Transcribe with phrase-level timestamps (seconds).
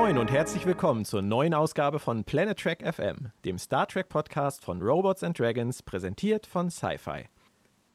[0.00, 4.64] moin und herzlich willkommen zur neuen Ausgabe von Planet Trek FM, dem Star Trek Podcast
[4.64, 7.24] von Robots and Dragons, präsentiert von Sci-Fi.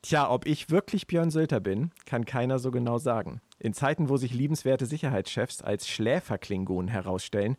[0.03, 3.41] Tja, ob ich wirklich Björn Sölter bin, kann keiner so genau sagen.
[3.57, 7.57] In Zeiten, wo sich liebenswerte Sicherheitschefs als Schläferklingonen herausstellen,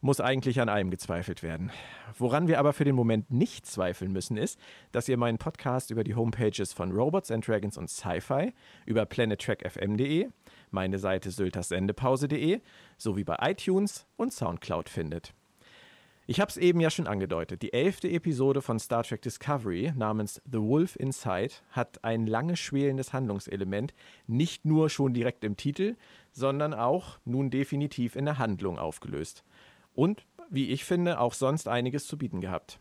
[0.00, 1.70] muss eigentlich an allem gezweifelt werden.
[2.16, 4.58] Woran wir aber für den Moment nicht zweifeln müssen, ist,
[4.92, 8.52] dass ihr meinen Podcast über die Homepages von Robots and Dragons und Sci-Fi,
[8.86, 10.28] über planettrackfm.de,
[10.70, 12.60] meine Seite sylterssendepause.de
[12.96, 15.34] sowie bei iTunes und Soundcloud findet.
[16.30, 17.62] Ich habe es eben ja schon angedeutet.
[17.62, 23.14] Die elfte Episode von Star Trek Discovery namens The Wolf Inside hat ein lange schwelendes
[23.14, 23.94] Handlungselement
[24.26, 25.96] nicht nur schon direkt im Titel,
[26.30, 29.42] sondern auch nun definitiv in der Handlung aufgelöst.
[29.98, 32.78] Und, wie ich finde, auch sonst einiges zu bieten gehabt.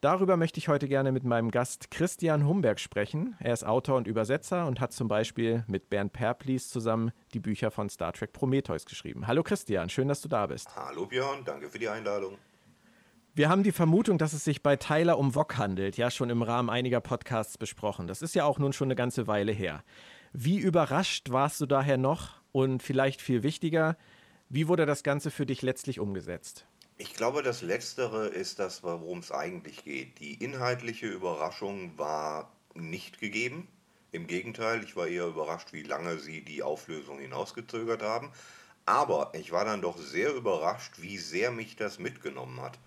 [0.00, 3.36] Darüber möchte ich heute gerne mit meinem Gast Christian Humberg sprechen.
[3.38, 7.70] Er ist Autor und Übersetzer und hat zum Beispiel mit Bernd Perplis zusammen die Bücher
[7.70, 9.28] von Star Trek Prometheus geschrieben.
[9.28, 10.74] Hallo Christian, schön, dass du da bist.
[10.74, 12.36] Hallo Björn, danke für die Einladung.
[13.32, 16.42] Wir haben die Vermutung, dass es sich bei Tyler um Wok handelt, ja schon im
[16.42, 18.08] Rahmen einiger Podcasts besprochen.
[18.08, 19.84] Das ist ja auch nun schon eine ganze Weile her.
[20.32, 22.40] Wie überrascht warst du daher noch?
[22.50, 23.96] Und vielleicht viel wichtiger,
[24.50, 26.66] wie wurde das Ganze für dich letztlich umgesetzt?
[26.98, 30.18] Ich glaube, das Letztere ist das, worum es eigentlich geht.
[30.18, 33.68] Die inhaltliche Überraschung war nicht gegeben.
[34.12, 38.32] Im Gegenteil, ich war eher überrascht, wie lange sie die Auflösung hinausgezögert haben.
[38.86, 42.78] Aber ich war dann doch sehr überrascht, wie sehr mich das mitgenommen hat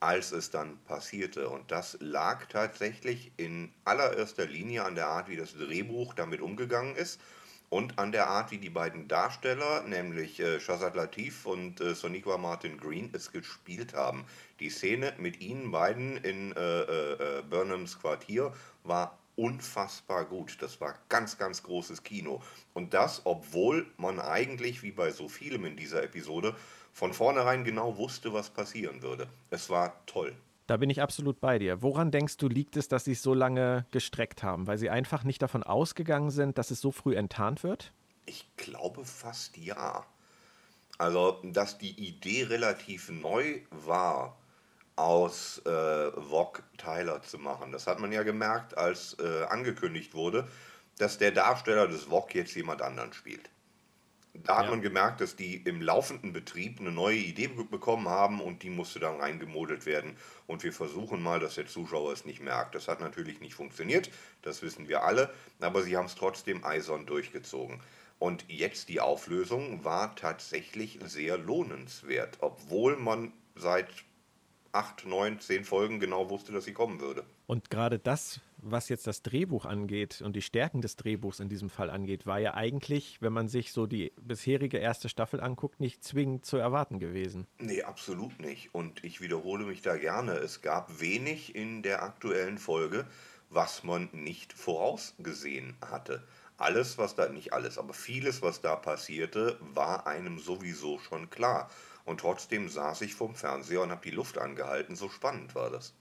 [0.00, 1.48] als es dann passierte.
[1.48, 6.96] Und das lag tatsächlich in allererster Linie an der Art, wie das Drehbuch damit umgegangen
[6.96, 7.20] ist
[7.70, 12.36] und an der Art, wie die beiden Darsteller, nämlich äh, Shazad Latif und äh, Soniqua
[12.36, 14.26] Martin Green, es gespielt haben.
[14.58, 20.58] Die Szene mit ihnen beiden in äh, äh, äh, Burnhams Quartier war unfassbar gut.
[20.60, 22.42] Das war ganz, ganz großes Kino.
[22.74, 26.56] Und das, obwohl man eigentlich, wie bei so vielem in dieser Episode,
[26.92, 29.28] von vornherein genau wusste, was passieren würde.
[29.50, 30.34] Es war toll.
[30.70, 31.82] Da bin ich absolut bei dir.
[31.82, 34.68] Woran denkst du, liegt es, dass sie es so lange gestreckt haben?
[34.68, 37.92] Weil sie einfach nicht davon ausgegangen sind, dass es so früh enttarnt wird?
[38.24, 40.06] Ich glaube fast ja.
[40.96, 44.38] Also, dass die Idee relativ neu war,
[44.94, 47.72] aus äh, Vogue Tyler zu machen.
[47.72, 50.46] Das hat man ja gemerkt, als äh, angekündigt wurde,
[50.98, 53.50] dass der Darsteller des Vogue jetzt jemand anderen spielt.
[54.34, 54.70] Da hat ja.
[54.70, 59.00] man gemerkt, dass die im laufenden Betrieb eine neue Idee bekommen haben und die musste
[59.00, 60.16] dann reingemodelt werden.
[60.46, 62.74] Und wir versuchen mal, dass der Zuschauer es nicht merkt.
[62.74, 64.10] Das hat natürlich nicht funktioniert,
[64.42, 67.80] das wissen wir alle, aber sie haben es trotzdem eisern durchgezogen.
[68.18, 73.88] Und jetzt die Auflösung war tatsächlich sehr lohnenswert, obwohl man seit
[74.72, 77.24] acht, neun, zehn Folgen genau wusste, dass sie kommen würde.
[77.46, 81.70] Und gerade das, was jetzt das Drehbuch angeht und die Stärken des Drehbuchs in diesem
[81.70, 86.04] Fall angeht, war ja eigentlich, wenn man sich so die bisherige erste Staffel anguckt, nicht
[86.04, 87.46] zwingend zu erwarten gewesen.
[87.58, 88.74] Nee, absolut nicht.
[88.74, 90.32] Und ich wiederhole mich da gerne.
[90.32, 93.06] Es gab wenig in der aktuellen Folge,
[93.48, 96.22] was man nicht vorausgesehen hatte.
[96.56, 101.70] Alles, was da, nicht alles, aber vieles, was da passierte, war einem sowieso schon klar.
[102.04, 104.96] Und trotzdem saß ich vorm Fernseher und habe die Luft angehalten.
[104.96, 105.94] So spannend war das.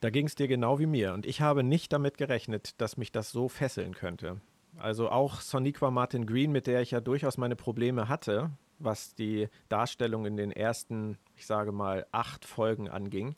[0.00, 1.14] Da ging es dir genau wie mir.
[1.14, 4.40] Und ich habe nicht damit gerechnet, dass mich das so fesseln könnte.
[4.78, 9.48] Also auch Soniqua Martin Green, mit der ich ja durchaus meine Probleme hatte, was die
[9.68, 13.36] Darstellung in den ersten, ich sage mal, acht Folgen anging,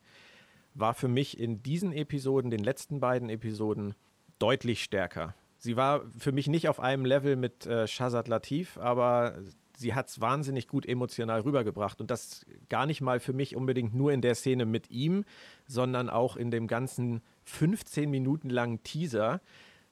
[0.74, 3.94] war für mich in diesen Episoden, den letzten beiden Episoden,
[4.38, 5.34] deutlich stärker.
[5.58, 9.36] Sie war für mich nicht auf einem Level mit äh, Shazad Latif, aber
[9.78, 12.00] sie hat es wahnsinnig gut emotional rübergebracht.
[12.00, 15.24] Und das gar nicht mal für mich unbedingt nur in der Szene mit ihm,
[15.66, 19.40] sondern auch in dem ganzen 15 Minuten langen Teaser,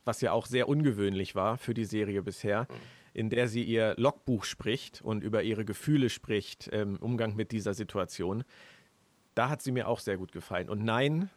[0.04, 2.66] was ja auch sehr ungewöhnlich war für die Serie bisher,
[3.14, 7.72] in der sie ihr Logbuch spricht und über ihre Gefühle spricht im Umgang mit dieser
[7.72, 8.44] Situation.
[9.34, 10.68] Da hat sie mir auch sehr gut gefallen.
[10.68, 11.30] Und nein,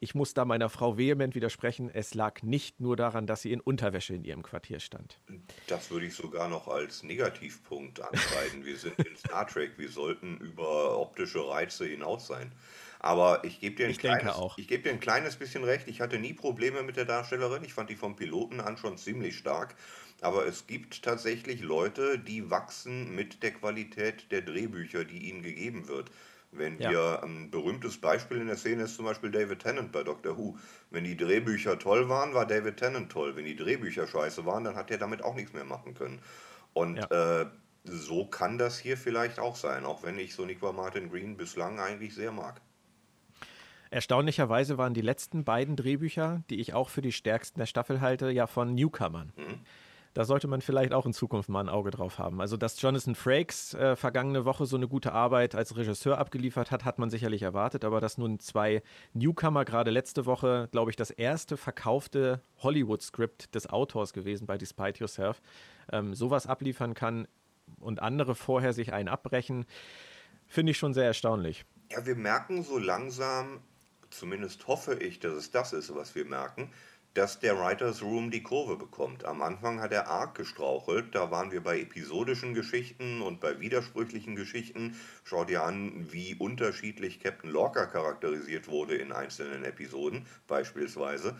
[0.00, 1.90] ich muss da meiner Frau vehement widersprechen.
[1.92, 5.18] Es lag nicht nur daran, dass sie in Unterwäsche in ihrem Quartier stand.
[5.66, 8.64] Das würde ich sogar noch als Negativpunkt ankreiden.
[8.64, 9.72] wir sind in Star Trek.
[9.76, 12.52] Wir sollten über optische Reize hinaus sein.
[13.00, 13.96] Aber ich gebe dir, ein
[14.66, 15.88] geb dir ein kleines bisschen recht.
[15.88, 17.64] Ich hatte nie Probleme mit der Darstellerin.
[17.64, 19.74] Ich fand die vom Piloten an schon ziemlich stark.
[20.20, 25.86] Aber es gibt tatsächlich Leute, die wachsen mit der Qualität der Drehbücher, die ihnen gegeben
[25.86, 26.10] wird.
[26.50, 26.90] Wenn ja.
[26.90, 30.56] wir ein berühmtes Beispiel in der Szene ist zum Beispiel David Tennant bei Doctor Who.
[30.90, 33.36] Wenn die Drehbücher toll waren, war David Tennant toll.
[33.36, 36.20] Wenn die Drehbücher scheiße waren, dann hat er damit auch nichts mehr machen können.
[36.72, 37.42] Und ja.
[37.42, 37.46] äh,
[37.84, 42.14] so kann das hier vielleicht auch sein, auch wenn ich Soniqua Martin Green bislang eigentlich
[42.14, 42.60] sehr mag.
[43.90, 48.30] Erstaunlicherweise waren die letzten beiden Drehbücher, die ich auch für die stärksten der Staffel halte,
[48.30, 49.32] ja von Newcomern.
[49.36, 49.60] Mhm.
[50.18, 52.40] Da sollte man vielleicht auch in Zukunft mal ein Auge drauf haben.
[52.40, 56.84] Also, dass Jonathan Frakes äh, vergangene Woche so eine gute Arbeit als Regisseur abgeliefert hat,
[56.84, 57.84] hat man sicherlich erwartet.
[57.84, 58.82] Aber dass nun zwei
[59.12, 64.98] Newcomer gerade letzte Woche, glaube ich, das erste verkaufte Hollywood-Skript des Autors gewesen bei Despite
[64.98, 65.40] Yourself,
[65.92, 67.28] ähm, sowas abliefern kann
[67.78, 69.66] und andere vorher sich einen abbrechen,
[70.48, 71.64] finde ich schon sehr erstaunlich.
[71.92, 73.60] Ja, wir merken so langsam,
[74.10, 76.72] zumindest hoffe ich, dass es das ist, was wir merken,
[77.18, 79.24] dass der Writers Room die Kurve bekommt.
[79.24, 84.36] Am Anfang hat er arg gestrauchelt, da waren wir bei episodischen Geschichten und bei widersprüchlichen
[84.36, 84.94] Geschichten.
[85.24, 91.34] Schau dir an, wie unterschiedlich Captain Lorca charakterisiert wurde in einzelnen Episoden beispielsweise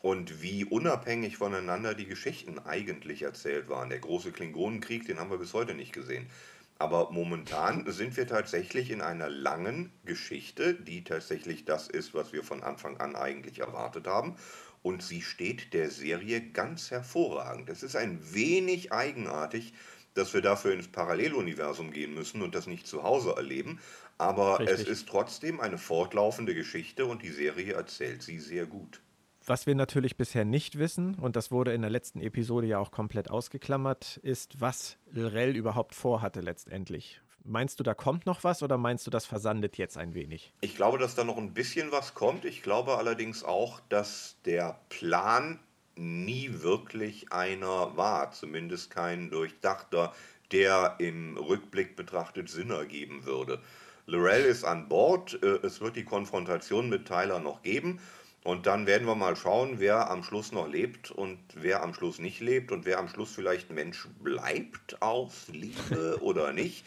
[0.00, 3.90] und wie unabhängig voneinander die Geschichten eigentlich erzählt waren.
[3.90, 6.30] Der große Klingonenkrieg, den haben wir bis heute nicht gesehen.
[6.78, 12.42] Aber momentan sind wir tatsächlich in einer langen Geschichte, die tatsächlich das ist, was wir
[12.42, 14.34] von Anfang an eigentlich erwartet haben
[14.82, 17.68] und sie steht der Serie ganz hervorragend.
[17.68, 19.74] Es ist ein wenig eigenartig,
[20.14, 23.78] dass wir dafür ins Paralleluniversum gehen müssen und das nicht zu Hause erleben,
[24.18, 24.80] aber Richtig.
[24.80, 29.00] es ist trotzdem eine fortlaufende Geschichte und die Serie erzählt sie sehr gut.
[29.46, 32.90] Was wir natürlich bisher nicht wissen, und das wurde in der letzten Episode ja auch
[32.90, 37.22] komplett ausgeklammert, ist, was Lrel überhaupt vorhatte letztendlich.
[37.44, 40.52] Meinst du, da kommt noch was oder meinst du, das versandet jetzt ein wenig?
[40.60, 42.44] Ich glaube, dass da noch ein bisschen was kommt.
[42.44, 45.58] Ich glaube allerdings auch, dass der Plan
[45.96, 50.14] nie wirklich einer war, zumindest kein durchdachter,
[50.52, 53.60] der im Rückblick betrachtet Sinn ergeben würde.
[54.06, 58.00] Lorel ist an Bord, äh, es wird die Konfrontation mit Tyler noch geben
[58.42, 62.18] und dann werden wir mal schauen, wer am Schluss noch lebt und wer am Schluss
[62.18, 66.84] nicht lebt und wer am Schluss vielleicht Mensch bleibt aus Liebe oder nicht.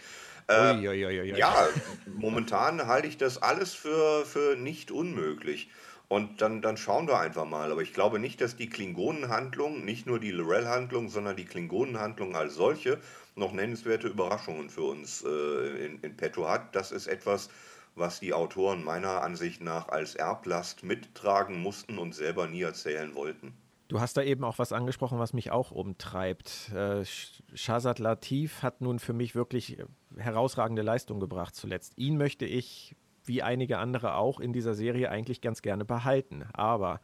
[0.48, 1.68] Äh, ui, ui, ui, ja,
[2.16, 5.70] momentan halte ich das alles für, für nicht unmöglich.
[6.10, 7.72] Und dann, dann schauen wir einfach mal.
[7.72, 12.56] Aber ich glaube nicht, dass die Klingonenhandlung, nicht nur die Lorel-Handlung, sondern die Klingonenhandlung als
[12.56, 13.00] solche
[13.36, 16.76] noch nennenswerte Überraschungen für uns äh, in, in petto hat.
[16.76, 17.50] Das ist etwas,
[17.96, 23.54] was die Autoren meiner Ansicht nach als Erblast mittragen mussten und selber nie erzählen wollten.
[23.88, 26.72] Du hast da eben auch was angesprochen, was mich auch umtreibt.
[26.74, 27.04] Äh,
[27.54, 29.78] Shazad Latif hat nun für mich wirklich
[30.18, 31.94] herausragende Leistung gebracht zuletzt.
[31.98, 32.96] Ihn möchte ich,
[33.26, 36.46] wie einige andere auch, in dieser Serie eigentlich ganz gerne behalten.
[36.54, 37.02] Aber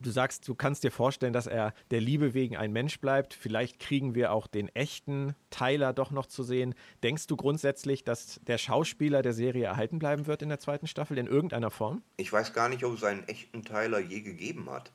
[0.00, 3.34] du sagst, du kannst dir vorstellen, dass er der Liebe wegen ein Mensch bleibt.
[3.34, 6.74] Vielleicht kriegen wir auch den echten Tyler doch noch zu sehen.
[7.02, 11.18] Denkst du grundsätzlich, dass der Schauspieler der Serie erhalten bleiben wird in der zweiten Staffel
[11.18, 12.02] in irgendeiner Form?
[12.16, 14.92] Ich weiß gar nicht, ob es einen echten Tyler je gegeben hat.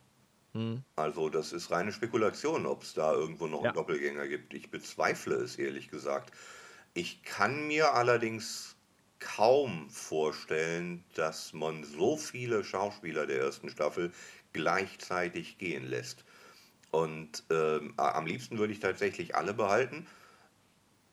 [0.57, 0.83] Hm.
[0.95, 3.65] Also das ist reine Spekulation, ob es da irgendwo noch ja.
[3.65, 4.55] einen Doppelgänger gibt.
[4.55, 6.31] Ich bezweifle es ehrlich gesagt.
[6.95, 8.75] Ich kann mir allerdings
[9.19, 14.11] kaum vorstellen, dass man so viele Schauspieler der ersten Staffel
[14.51, 16.25] gleichzeitig gehen lässt.
[16.89, 20.07] Und ähm, am liebsten würde ich tatsächlich alle behalten.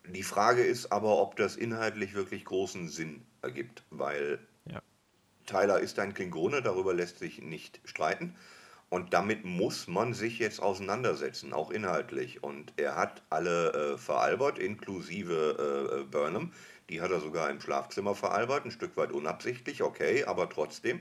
[0.07, 4.81] Die Frage ist aber, ob das inhaltlich wirklich großen Sinn ergibt, weil ja.
[5.45, 8.37] Tyler ist ein Klingone, darüber lässt sich nicht streiten.
[8.95, 12.45] Und damit muss man sich jetzt auseinandersetzen, auch inhaltlich.
[12.45, 16.53] Und er hat alle äh, veralbert, inklusive äh, äh, Burnham.
[16.89, 21.01] Die hat er sogar im Schlafzimmer veralbert, ein Stück weit unabsichtlich, okay, aber trotzdem.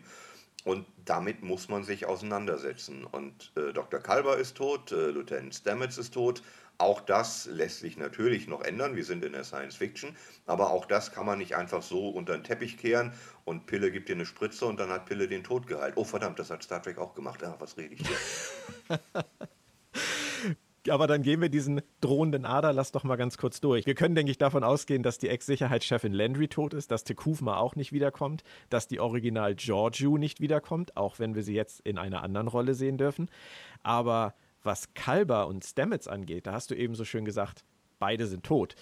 [0.64, 3.04] Und damit muss man sich auseinandersetzen.
[3.04, 4.00] Und äh, Dr.
[4.00, 6.42] Kalber ist tot, äh, Lieutenant Stamets ist tot.
[6.78, 8.96] Auch das lässt sich natürlich noch ändern.
[8.96, 10.16] Wir sind in der Science Fiction.
[10.46, 13.14] Aber auch das kann man nicht einfach so unter den Teppich kehren
[13.46, 15.94] und Pille gibt dir eine Spritze und dann hat Pille den Tod geheilt.
[15.98, 17.44] Oh verdammt, das hat Star Trek auch gemacht.
[17.44, 19.00] Ah, was rede ich hier?
[20.90, 23.86] Aber dann gehen wir diesen drohenden Aderlass doch mal ganz kurz durch.
[23.86, 27.76] Wir können, denke ich, davon ausgehen, dass die Ex-Sicherheitschefin Landry tot ist, dass Tekufma auch
[27.76, 32.22] nicht wiederkommt, dass die Original Georgiou nicht wiederkommt, auch wenn wir sie jetzt in einer
[32.22, 33.30] anderen Rolle sehen dürfen.
[33.82, 37.64] Aber was Kalber und Stamets angeht, da hast du eben so schön gesagt,
[38.00, 38.76] beide sind tot.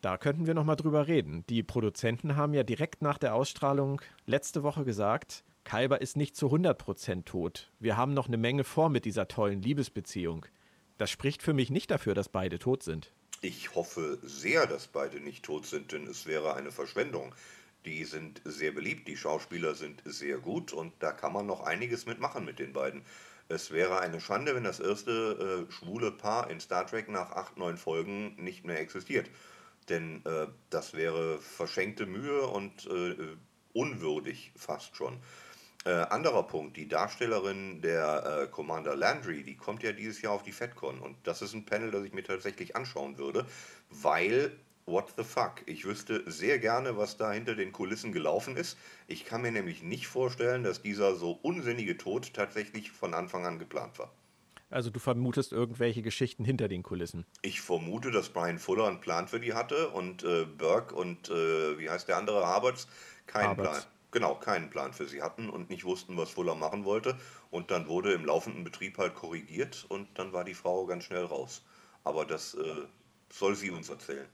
[0.00, 1.44] Da könnten wir noch mal drüber reden.
[1.48, 6.46] Die Produzenten haben ja direkt nach der Ausstrahlung letzte Woche gesagt, Kalber ist nicht zu
[6.46, 7.70] 100% tot.
[7.78, 10.46] Wir haben noch eine Menge vor mit dieser tollen Liebesbeziehung.
[11.00, 13.10] Das spricht für mich nicht dafür, dass beide tot sind.
[13.40, 17.34] Ich hoffe sehr, dass beide nicht tot sind, denn es wäre eine Verschwendung.
[17.86, 22.04] Die sind sehr beliebt, die Schauspieler sind sehr gut und da kann man noch einiges
[22.04, 23.00] mitmachen mit den beiden.
[23.48, 27.56] Es wäre eine Schande, wenn das erste äh, schwule Paar in Star Trek nach acht,
[27.56, 29.30] neun Folgen nicht mehr existiert.
[29.88, 33.16] Denn äh, das wäre verschenkte Mühe und äh,
[33.72, 35.18] unwürdig fast schon.
[35.86, 40.42] Äh, anderer Punkt, die Darstellerin der äh, Commander Landry, die kommt ja dieses Jahr auf
[40.42, 43.46] die FedCon und das ist ein Panel, das ich mir tatsächlich anschauen würde,
[43.88, 44.52] weil,
[44.84, 48.76] what the fuck, ich wüsste sehr gerne, was da hinter den Kulissen gelaufen ist.
[49.06, 53.58] Ich kann mir nämlich nicht vorstellen, dass dieser so unsinnige Tod tatsächlich von Anfang an
[53.58, 54.12] geplant war.
[54.68, 57.24] Also du vermutest irgendwelche Geschichten hinter den Kulissen.
[57.40, 61.78] Ich vermute, dass Brian Fuller einen Plan für die hatte und äh, Burke und äh,
[61.78, 62.86] wie heißt der andere, Haberts,
[63.26, 63.80] keinen Haberts.
[63.80, 63.99] Plan.
[64.12, 67.18] Genau, keinen Plan für sie hatten und nicht wussten, was Fuller machen wollte.
[67.50, 71.24] Und dann wurde im laufenden Betrieb halt korrigiert und dann war die Frau ganz schnell
[71.24, 71.64] raus.
[72.04, 72.86] Aber das äh,
[73.32, 74.28] soll sie uns erzählen.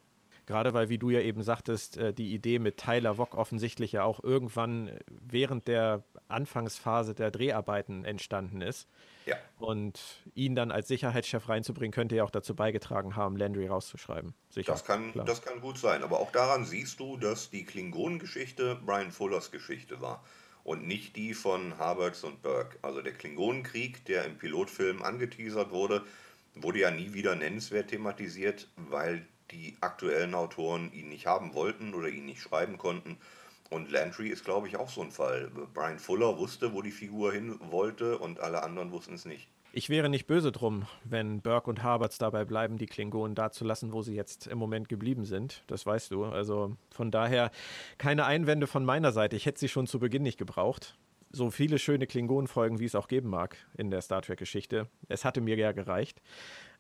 [0.47, 4.05] Gerade weil, wie du ja eben sagtest, äh, die Idee mit Tyler Wock offensichtlich ja
[4.05, 8.89] auch irgendwann während der Anfangsphase der Dreharbeiten entstanden ist.
[9.27, 9.37] Ja.
[9.59, 10.01] Und
[10.35, 14.35] ihn dann als Sicherheitschef reinzubringen, könnte ja auch dazu beigetragen haben, Landry rauszuschreiben.
[14.51, 14.71] Sicher.
[14.71, 16.05] Das kann, das kann gut sein.
[16.05, 20.25] Aber auch daran siehst du, dass die Klingonengeschichte Brian Fullers Geschichte war.
[20.63, 22.79] Und nicht die von Harberts und Burke.
[22.83, 26.05] Also der Klingonenkrieg, der im Pilotfilm angeteasert wurde,
[26.55, 32.09] wurde ja nie wieder nennenswert thematisiert, weil die aktuellen Autoren ihn nicht haben wollten oder
[32.09, 33.17] ihn nicht schreiben konnten.
[33.71, 35.51] Und Landry ist, glaube ich, auch so ein Fall.
[35.75, 39.49] Brian Fuller wusste, wo die Figur hin wollte und alle anderen wussten es nicht.
[39.73, 43.63] Ich wäre nicht böse drum, wenn Burke und Harberts dabei bleiben, die Klingonen da zu
[43.63, 45.65] lassen, wo sie jetzt im Moment geblieben sind.
[45.67, 46.25] Das weißt du.
[46.25, 47.51] Also von daher
[47.99, 49.37] keine Einwände von meiner Seite.
[49.37, 50.97] Ich hätte sie schon zu Beginn nicht gebraucht.
[51.31, 54.89] So viele schöne Klingonenfolgen, wie es auch geben mag in der Star Trek-Geschichte.
[55.09, 56.23] Es hatte mir ja gereicht.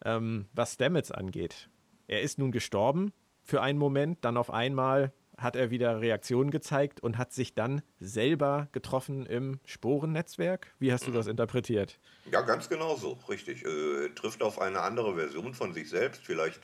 [0.02, 1.68] Ähm, was Stamets angeht,
[2.06, 7.00] er ist nun gestorben für einen Moment, dann auf einmal hat er wieder Reaktionen gezeigt
[7.00, 10.74] und hat sich dann selber getroffen im Sporennetzwerk.
[10.78, 11.98] Wie hast du das interpretiert?
[12.30, 13.64] Ja, ganz genau so, richtig.
[13.64, 16.60] Äh, trifft auf eine andere Version von sich selbst, vielleicht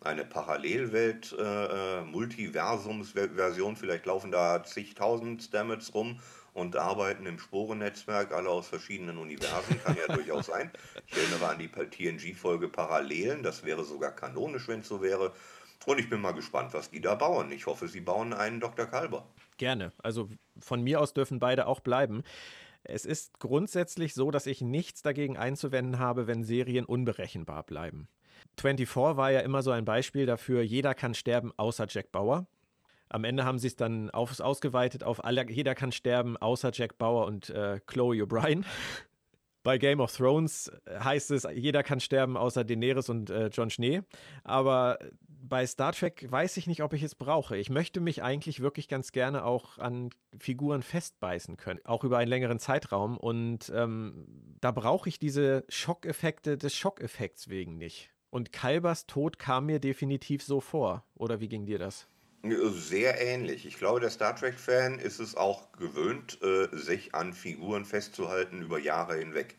[0.00, 6.18] eine Parallelwelt, äh, äh Multiversumsversion, vielleicht laufen da zigtausend Stamets rum
[6.54, 10.70] und arbeiten im Sporennetzwerk, alle aus verschiedenen Universen, kann ja durchaus sein.
[11.06, 15.32] Ich erinnere an die TNG-Folge Parallelen, das wäre sogar kanonisch, wenn es so wäre.
[15.86, 17.50] Und ich bin mal gespannt, was die da bauen.
[17.52, 18.86] Ich hoffe, sie bauen einen Dr.
[18.86, 19.26] Kalber.
[19.56, 19.92] Gerne.
[20.02, 20.28] Also
[20.58, 22.22] von mir aus dürfen beide auch bleiben.
[22.82, 28.08] Es ist grundsätzlich so, dass ich nichts dagegen einzuwenden habe, wenn Serien unberechenbar bleiben.
[28.60, 32.46] 24 war ja immer so ein Beispiel dafür, jeder kann sterben außer Jack Bauer.
[33.08, 36.96] Am Ende haben sie es dann auf, ausgeweitet auf alle, jeder kann sterben, außer Jack
[36.96, 38.64] Bauer und äh, Chloe O'Brien.
[39.62, 44.00] Bei Game of Thrones heißt es, jeder kann sterben, außer Daenerys und äh, Jon Schnee.
[44.42, 44.98] Aber
[45.28, 47.58] bei Star Trek weiß ich nicht, ob ich es brauche.
[47.58, 52.30] Ich möchte mich eigentlich wirklich ganz gerne auch an Figuren festbeißen können, auch über einen
[52.30, 53.18] längeren Zeitraum.
[53.18, 54.26] Und ähm,
[54.60, 58.10] da brauche ich diese Schockeffekte des Schockeffekts wegen nicht.
[58.30, 61.04] Und Kalbers Tod kam mir definitiv so vor.
[61.16, 62.06] Oder wie ging dir das?
[62.42, 63.66] Sehr ähnlich.
[63.66, 68.78] Ich glaube, der Star Trek-Fan ist es auch gewöhnt, äh, sich an Figuren festzuhalten über
[68.78, 69.56] Jahre hinweg.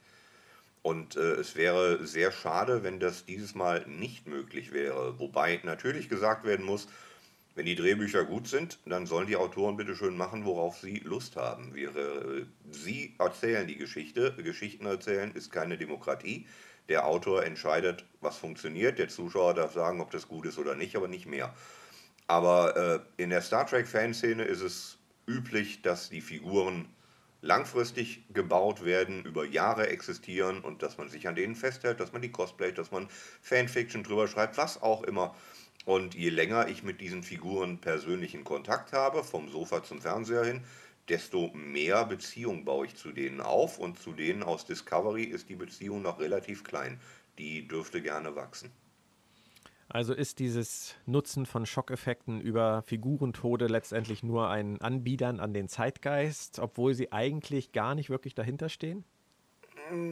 [0.82, 5.20] Und äh, es wäre sehr schade, wenn das dieses Mal nicht möglich wäre.
[5.20, 6.88] Wobei natürlich gesagt werden muss,
[7.54, 11.36] wenn die Drehbücher gut sind, dann sollen die Autoren bitte schön machen, worauf sie Lust
[11.36, 11.75] haben.
[11.75, 14.34] Wir, äh, sie erzählen die Geschichte.
[14.38, 16.48] Geschichten erzählen ist keine Demokratie.
[16.89, 19.00] Der Autor entscheidet, was funktioniert.
[19.00, 21.53] Der Zuschauer darf sagen, ob das gut ist oder nicht, aber nicht mehr.
[22.27, 22.77] Aber
[23.17, 24.97] äh, in der Star Trek-Fanszene ist es
[25.27, 26.88] üblich, dass die Figuren
[27.41, 32.21] langfristig gebaut werden, über Jahre existieren und dass man sich an denen festhält, dass man
[32.21, 33.07] die cosplayt, dass man
[33.41, 35.35] Fanfiction drüber schreibt, was auch immer.
[35.85, 40.63] Und je länger ich mit diesen Figuren persönlichen Kontakt habe, vom Sofa zum Fernseher hin,
[41.12, 45.58] desto mehr Beziehung baue ich zu denen auf und zu denen aus Discovery ist die
[45.58, 47.01] Beziehung noch relativ klein.
[47.38, 48.72] Die dürfte gerne wachsen.
[49.89, 56.60] Also ist dieses Nutzen von Schockeffekten über Figurentode letztendlich nur ein Anbiedern an den Zeitgeist,
[56.60, 59.03] obwohl sie eigentlich gar nicht wirklich dahinter stehen?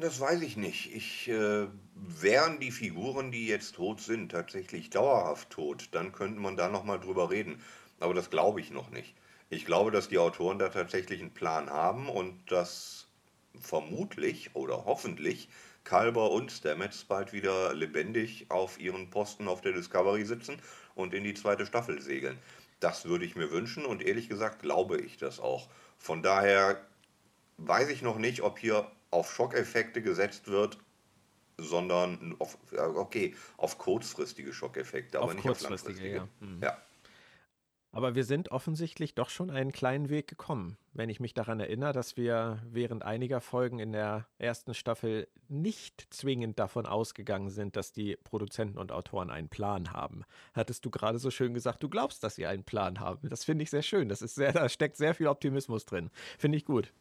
[0.01, 0.93] Das weiß ich nicht.
[0.93, 6.57] Ich, äh, wären die Figuren, die jetzt tot sind, tatsächlich dauerhaft tot, dann könnte man
[6.57, 7.61] da nochmal drüber reden.
[8.01, 9.15] Aber das glaube ich noch nicht.
[9.49, 13.07] Ich glaube, dass die Autoren da tatsächlich einen Plan haben und dass
[13.59, 15.49] vermutlich oder hoffentlich
[15.83, 20.61] Kalber und Stamets bald wieder lebendig auf ihren Posten auf der Discovery sitzen
[20.93, 22.37] und in die zweite Staffel segeln.
[22.79, 25.67] Das würde ich mir wünschen und ehrlich gesagt glaube ich das auch.
[25.97, 26.79] Von daher
[27.57, 30.77] weiß ich noch nicht, ob hier auf Schockeffekte gesetzt wird,
[31.57, 36.15] sondern auf, okay, auf kurzfristige Schockeffekte, aber auf nicht auf langfristige.
[36.15, 36.27] Ja.
[36.39, 36.59] Hm.
[36.61, 36.77] ja.
[37.91, 41.91] Aber wir sind offensichtlich doch schon einen kleinen Weg gekommen, wenn ich mich daran erinnere,
[41.91, 47.91] dass wir während einiger Folgen in der ersten Staffel nicht zwingend davon ausgegangen sind, dass
[47.91, 50.23] die Produzenten und Autoren einen Plan haben.
[50.53, 53.27] Hattest du gerade so schön gesagt, du glaubst, dass sie einen Plan haben.
[53.27, 54.07] Das finde ich sehr schön.
[54.07, 56.11] Das ist sehr, da steckt sehr viel Optimismus drin.
[56.37, 56.93] Finde ich gut.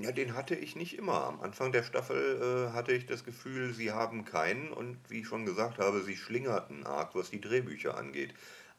[0.00, 1.24] Ja, den hatte ich nicht immer.
[1.24, 5.26] Am Anfang der Staffel äh, hatte ich das Gefühl, sie haben keinen und wie ich
[5.26, 8.34] schon gesagt habe, sie schlingerten arg, was die Drehbücher angeht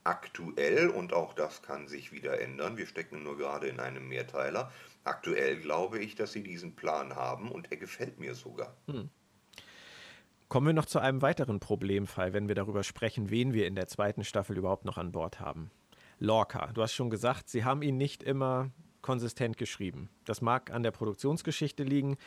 [0.08, 4.72] aktuell, und auch das kann sich wieder ändern, wir stecken nur gerade in einem Mehrteiler,
[5.04, 8.76] aktuell glaube ich, dass sie diesen Plan haben und er gefällt mir sogar.
[8.88, 9.10] Hm.
[10.48, 13.88] Kommen wir noch zu einem weiteren Problemfall, wenn wir darüber sprechen, wen wir in der
[13.88, 15.72] zweiten Staffel überhaupt noch an Bord haben.
[16.20, 18.72] Lorca, du hast schon gesagt, sie haben ihn nicht immer
[19.02, 20.10] konsistent geschrieben.
[20.26, 22.18] Das mag an der Produktionsgeschichte liegen.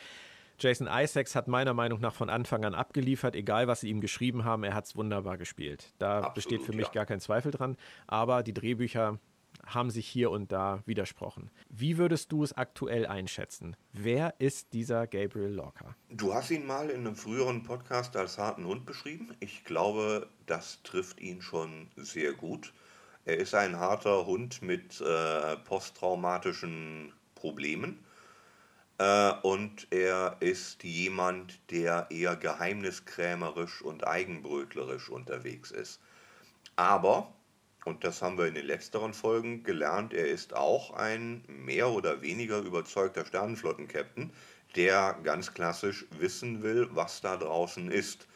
[0.61, 4.45] Jason Isaacs hat meiner Meinung nach von Anfang an abgeliefert, egal was sie ihm geschrieben
[4.45, 5.93] haben, er hat es wunderbar gespielt.
[5.97, 6.93] Da Absolut, besteht für mich ja.
[6.93, 7.77] gar kein Zweifel dran.
[8.05, 9.19] Aber die Drehbücher
[9.65, 11.49] haben sich hier und da widersprochen.
[11.69, 13.75] Wie würdest du es aktuell einschätzen?
[13.91, 15.95] Wer ist dieser Gabriel Lorca?
[16.09, 19.35] Du hast ihn mal in einem früheren Podcast als harten Hund beschrieben.
[19.39, 22.73] Ich glaube, das trifft ihn schon sehr gut.
[23.25, 27.99] Er ist ein harter Hund mit äh, posttraumatischen Problemen.
[29.01, 35.99] Äh, und er ist jemand, der eher geheimniskrämerisch und eigenbrötlerisch unterwegs ist.
[36.75, 37.33] Aber
[37.83, 42.21] und das haben wir in den letzteren Folgen gelernt, er ist auch ein mehr oder
[42.21, 44.31] weniger überzeugter Sternenflottenkapitän,
[44.75, 48.27] der ganz klassisch wissen will, was da draußen ist.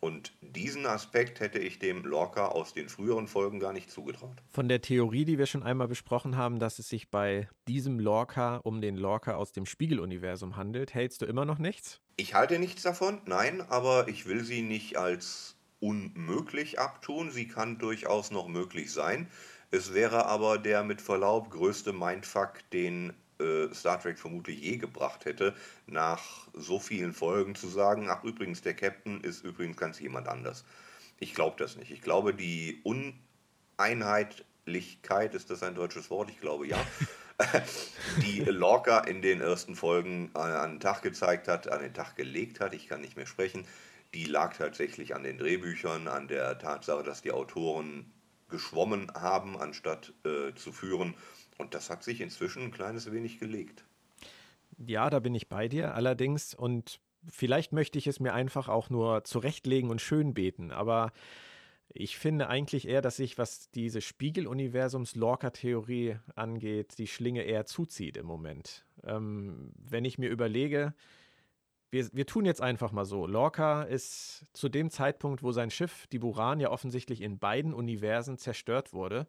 [0.00, 4.42] Und diesen Aspekt hätte ich dem Lorca aus den früheren Folgen gar nicht zugetraut.
[4.50, 8.56] Von der Theorie, die wir schon einmal besprochen haben, dass es sich bei diesem Lorca
[8.56, 12.00] um den Lorca aus dem Spiegeluniversum handelt, hältst du immer noch nichts?
[12.16, 17.30] Ich halte nichts davon, nein, aber ich will sie nicht als unmöglich abtun.
[17.30, 19.28] Sie kann durchaus noch möglich sein.
[19.70, 25.24] Es wäre aber der mit Verlaub größte Mindfuck, den äh, Star Trek vermutlich je gebracht
[25.24, 25.54] hätte,
[25.86, 30.64] nach so vielen Folgen zu sagen, ach übrigens, der Captain ist übrigens ganz jemand anders.
[31.18, 31.90] Ich glaube das nicht.
[31.90, 32.80] Ich glaube, die
[33.78, 36.30] Uneinheitlichkeit, ist das ein deutsches Wort?
[36.30, 36.78] Ich glaube ja.
[38.22, 42.60] die Lorca in den ersten Folgen an den Tag gezeigt hat, an den Tag gelegt
[42.60, 43.66] hat, ich kann nicht mehr sprechen,
[44.14, 48.12] die lag tatsächlich an den Drehbüchern, an der Tatsache, dass die Autoren
[48.48, 51.14] geschwommen haben, anstatt äh, zu führen.
[51.60, 53.84] Und das hat sich inzwischen ein kleines wenig gelegt.
[54.78, 55.94] Ja, da bin ich bei dir.
[55.94, 61.12] Allerdings, und vielleicht möchte ich es mir einfach auch nur zurechtlegen und schön beten, aber
[61.92, 68.26] ich finde eigentlich eher, dass sich, was diese Spiegeluniversums-Lorca-Theorie angeht, die Schlinge eher zuzieht im
[68.26, 68.86] Moment.
[69.02, 70.94] Ähm, wenn ich mir überlege,
[71.90, 73.26] wir, wir tun jetzt einfach mal so.
[73.26, 78.38] Lorca ist zu dem Zeitpunkt, wo sein Schiff, die Buran, ja offensichtlich in beiden Universen
[78.38, 79.26] zerstört wurde,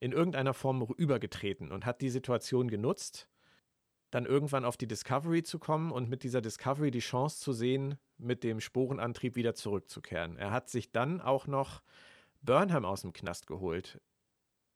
[0.00, 3.28] in irgendeiner Form übergetreten und hat die Situation genutzt,
[4.10, 7.98] dann irgendwann auf die Discovery zu kommen und mit dieser Discovery die Chance zu sehen,
[8.16, 10.36] mit dem Sporenantrieb wieder zurückzukehren.
[10.36, 11.82] Er hat sich dann auch noch
[12.40, 14.00] Burnham aus dem Knast geholt.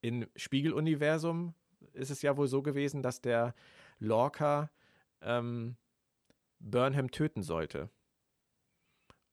[0.00, 1.54] Im Spiegeluniversum
[1.92, 3.54] ist es ja wohl so gewesen, dass der
[3.98, 4.70] Lorca
[5.22, 5.76] ähm,
[6.58, 7.88] Burnham töten sollte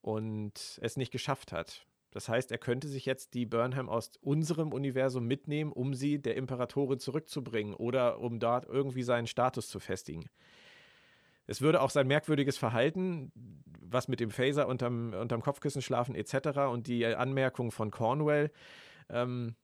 [0.01, 1.85] und es nicht geschafft hat.
[2.11, 6.35] Das heißt, er könnte sich jetzt die Burnham aus unserem Universum mitnehmen, um sie der
[6.35, 10.29] Imperatorin zurückzubringen oder um dort irgendwie seinen Status zu festigen.
[11.45, 13.31] Es würde auch sein merkwürdiges Verhalten,
[13.81, 16.59] was mit dem Phaser unterm, unterm Kopfkissen schlafen etc.
[16.71, 18.51] und die Anmerkung von Cornwell
[19.09, 19.55] ähm,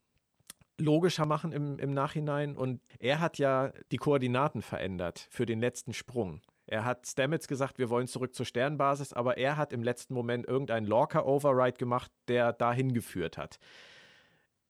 [0.80, 2.58] logischer machen im, im Nachhinein.
[2.58, 6.42] Und er hat ja die Koordinaten verändert für den letzten Sprung.
[6.68, 10.48] Er hat Stamets gesagt, wir wollen zurück zur Sternbasis, aber er hat im letzten Moment
[10.48, 13.60] irgendeinen Lorca-Override gemacht, der dahin geführt hat.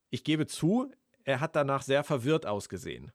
[0.10, 0.92] Ich gebe zu,
[1.24, 3.12] er hat danach sehr verwirrt ausgesehen.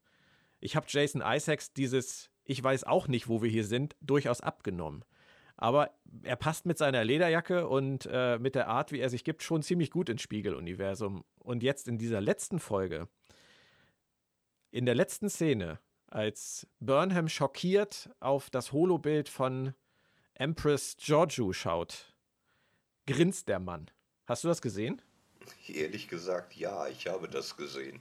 [0.60, 5.04] Ich habe Jason Isaacs dieses Ich weiß auch nicht, wo wir hier sind, durchaus abgenommen.
[5.56, 5.90] Aber
[6.22, 9.62] er passt mit seiner Lederjacke und äh, mit der Art, wie er sich gibt, schon
[9.62, 11.22] ziemlich gut ins Spiegeluniversum.
[11.38, 13.08] Und jetzt in dieser letzten Folge,
[14.70, 15.78] in der letzten Szene,
[16.10, 19.74] als Burnham schockiert auf das Holobild von
[20.34, 22.14] Empress Giorgio schaut,
[23.06, 23.90] grinst der Mann.
[24.26, 25.00] Hast du das gesehen?
[25.66, 28.00] Ehrlich gesagt, ja, ich habe das gesehen.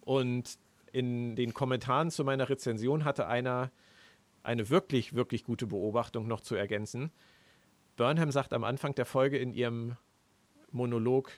[0.00, 0.58] Und
[0.92, 3.70] in den Kommentaren zu meiner Rezension hatte einer
[4.42, 7.12] eine wirklich, wirklich gute Beobachtung noch zu ergänzen.
[7.96, 9.96] Burnham sagt am Anfang der Folge in ihrem
[10.70, 11.30] Monolog,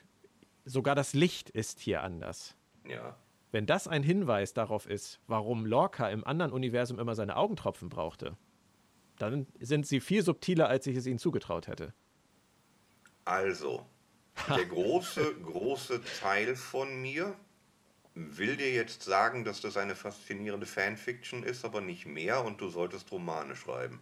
[0.63, 2.55] sogar das Licht ist hier anders.
[2.87, 3.15] Ja.
[3.55, 8.35] Wenn das ein Hinweis darauf ist, warum Lorca im anderen Universum immer seine Augentropfen brauchte,
[9.17, 11.93] dann sind sie viel subtiler, als ich es ihnen zugetraut hätte.
[13.23, 13.85] Also,
[14.49, 17.33] der große, große Teil von mir
[18.13, 22.67] will dir jetzt sagen, dass das eine faszinierende Fanfiction ist, aber nicht mehr und du
[22.67, 24.01] solltest Romane schreiben.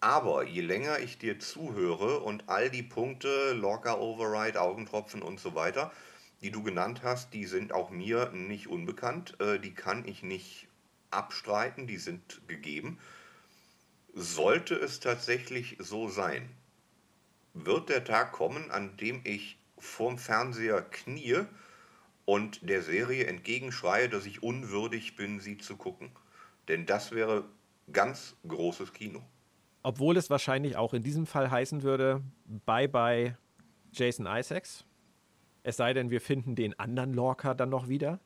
[0.00, 5.54] Aber je länger ich dir zuhöre und all die Punkte, Lorca Override, Augentropfen und so
[5.54, 5.92] weiter,
[6.42, 9.38] die du genannt hast, die sind auch mir nicht unbekannt.
[9.40, 10.68] Äh, die kann ich nicht
[11.10, 12.98] abstreiten, die sind gegeben.
[14.14, 16.48] Sollte es tatsächlich so sein,
[17.54, 21.44] wird der Tag kommen, an dem ich vorm Fernseher knie
[22.24, 26.10] und der Serie entgegenschreie, dass ich unwürdig bin, sie zu gucken.
[26.68, 27.44] Denn das wäre
[27.92, 29.22] ganz großes Kino.
[29.82, 32.22] obwohl es wahrscheinlich auch in diesem Fall heißen würde,
[32.66, 33.36] bye bye
[33.92, 34.84] Jason Isaacs.
[35.62, 38.20] Es sei denn, wir finden den anderen Lorca dann noch wieder.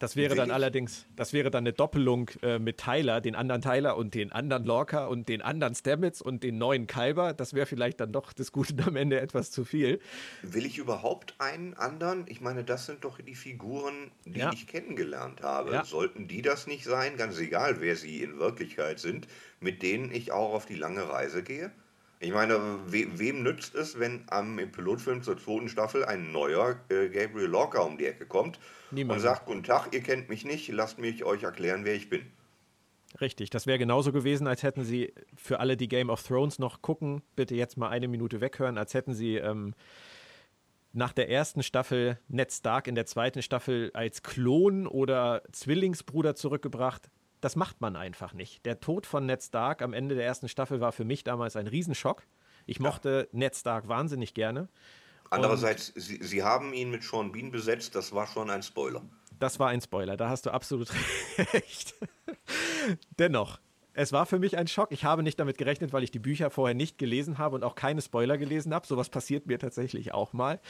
[0.00, 3.96] Das wäre dann allerdings, das wäre dann eine Doppelung äh, mit Tyler, den anderen Tyler
[3.96, 7.32] und den anderen Lorca und den anderen Stamets und den neuen Kalber.
[7.32, 10.00] Das wäre vielleicht dann doch des Guten am Ende etwas zu viel.
[10.42, 12.26] Will ich überhaupt einen anderen?
[12.28, 14.52] Ich meine, das sind doch die Figuren, die ja.
[14.52, 15.72] ich kennengelernt habe.
[15.72, 15.84] Ja.
[15.84, 19.28] Sollten die das nicht sein, ganz egal, wer sie in Wirklichkeit sind,
[19.60, 21.70] mit denen ich auch auf die lange Reise gehe?
[22.24, 27.10] Ich meine, we wem nützt es, wenn am Pilotfilm zur zweiten Staffel ein neuer äh,
[27.10, 28.58] Gabriel Lorca um die Ecke kommt
[28.90, 29.18] Niemand.
[29.18, 32.22] und sagt, guten Tag, ihr kennt mich nicht, lasst mich euch erklären, wer ich bin.
[33.20, 36.80] Richtig, das wäre genauso gewesen, als hätten sie für alle, die Game of Thrones noch
[36.80, 39.74] gucken, bitte jetzt mal eine Minute weghören, als hätten sie ähm,
[40.94, 47.10] nach der ersten Staffel Ned Stark in der zweiten Staffel als Klon oder Zwillingsbruder zurückgebracht.
[47.44, 48.64] Das macht man einfach nicht.
[48.64, 51.66] Der Tod von Ned Stark am Ende der ersten Staffel war für mich damals ein
[51.66, 52.22] Riesenschock.
[52.64, 53.38] Ich mochte ja.
[53.38, 54.70] Ned Stark wahnsinnig gerne.
[55.28, 59.02] Andererseits, Sie, Sie, haben ihn mit Sean Bean besetzt, das war schon ein Spoiler.
[59.38, 60.88] Das war ein Spoiler, da hast du absolut
[61.52, 61.94] recht.
[63.18, 63.60] Dennoch,
[63.92, 64.90] es war für mich ein Schock.
[64.90, 67.74] Ich habe nicht damit gerechnet, weil ich die Bücher vorher nicht gelesen habe und auch
[67.74, 68.86] keine Spoiler gelesen habe.
[68.86, 70.60] Sowas passiert mir tatsächlich auch mal.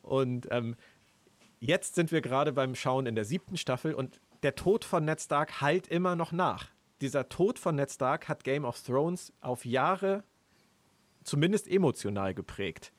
[0.00, 0.76] Und ähm,
[1.60, 5.20] jetzt sind wir gerade beim Schauen in der siebten Staffel und der Tod von Ned
[5.20, 6.68] Stark halt immer noch nach.
[7.00, 10.24] Dieser Tod von Ned Stark hat Game of Thrones auf Jahre
[11.24, 12.92] zumindest emotional geprägt.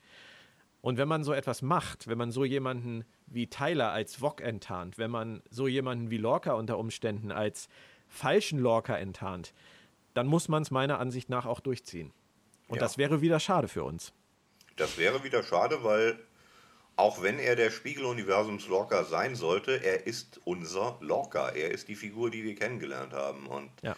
[0.82, 4.98] Und wenn man so etwas macht, wenn man so jemanden wie Tyler als Wok enttarnt,
[4.98, 7.70] wenn man so jemanden wie Lorca unter Umständen als
[8.08, 9.54] falschen Lorca enttarnt,
[10.14, 12.12] dann muss man es meiner Ansicht nach auch durchziehen.
[12.68, 12.82] Und ja.
[12.82, 14.14] das wäre wieder schade für uns.
[14.76, 16.20] Das wäre wieder schade, weil
[16.96, 21.50] auch wenn er der Spiegeluniversums Lorca sein sollte, er ist unser Lorca.
[21.50, 23.48] Er ist die Figur, die wir kennengelernt haben.
[23.48, 23.96] Und ja.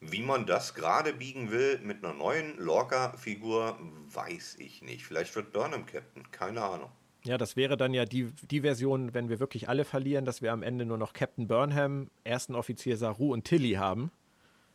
[0.00, 3.78] wie man das gerade biegen will mit einer neuen Lorca-Figur,
[4.12, 5.04] weiß ich nicht.
[5.04, 6.90] Vielleicht wird Burnham Captain, keine Ahnung.
[7.24, 10.52] Ja, das wäre dann ja die, die Version, wenn wir wirklich alle verlieren, dass wir
[10.52, 14.10] am Ende nur noch Captain Burnham, ersten Offizier Saru und Tilly haben.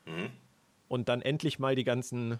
[0.05, 0.29] Mhm.
[0.87, 2.39] Und dann endlich mal die ganzen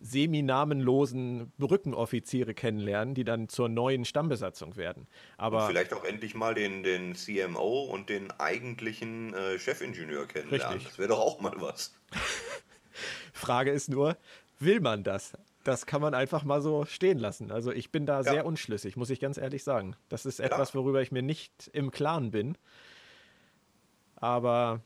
[0.00, 5.06] semi-namenlosen Brückenoffiziere kennenlernen, die dann zur neuen Stammbesatzung werden.
[5.36, 10.74] Aber und vielleicht auch endlich mal den, den CMO und den eigentlichen äh, Chefingenieur kennenlernen.
[10.74, 10.88] Richtig.
[10.88, 11.94] Das wäre doch auch mal was.
[13.32, 14.16] Frage ist nur,
[14.58, 15.32] will man das?
[15.64, 17.50] Das kann man einfach mal so stehen lassen.
[17.50, 18.22] Also ich bin da ja.
[18.22, 19.96] sehr unschlüssig, muss ich ganz ehrlich sagen.
[20.08, 20.74] Das ist etwas, ja.
[20.76, 22.56] worüber ich mir nicht im Klaren bin.
[24.14, 24.80] Aber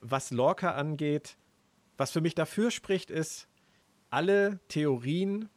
[0.00, 1.36] was Lorca angeht,
[1.96, 3.48] was für mich dafür spricht, ist,
[4.16, 5.50] alle Theorien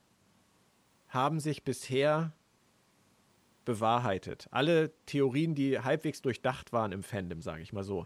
[1.08, 2.34] haben sich bisher
[3.64, 4.50] bewahrheitet.
[4.52, 8.06] Alle Theorien, die halbwegs durchdacht waren im Fandom, sage ich mal so.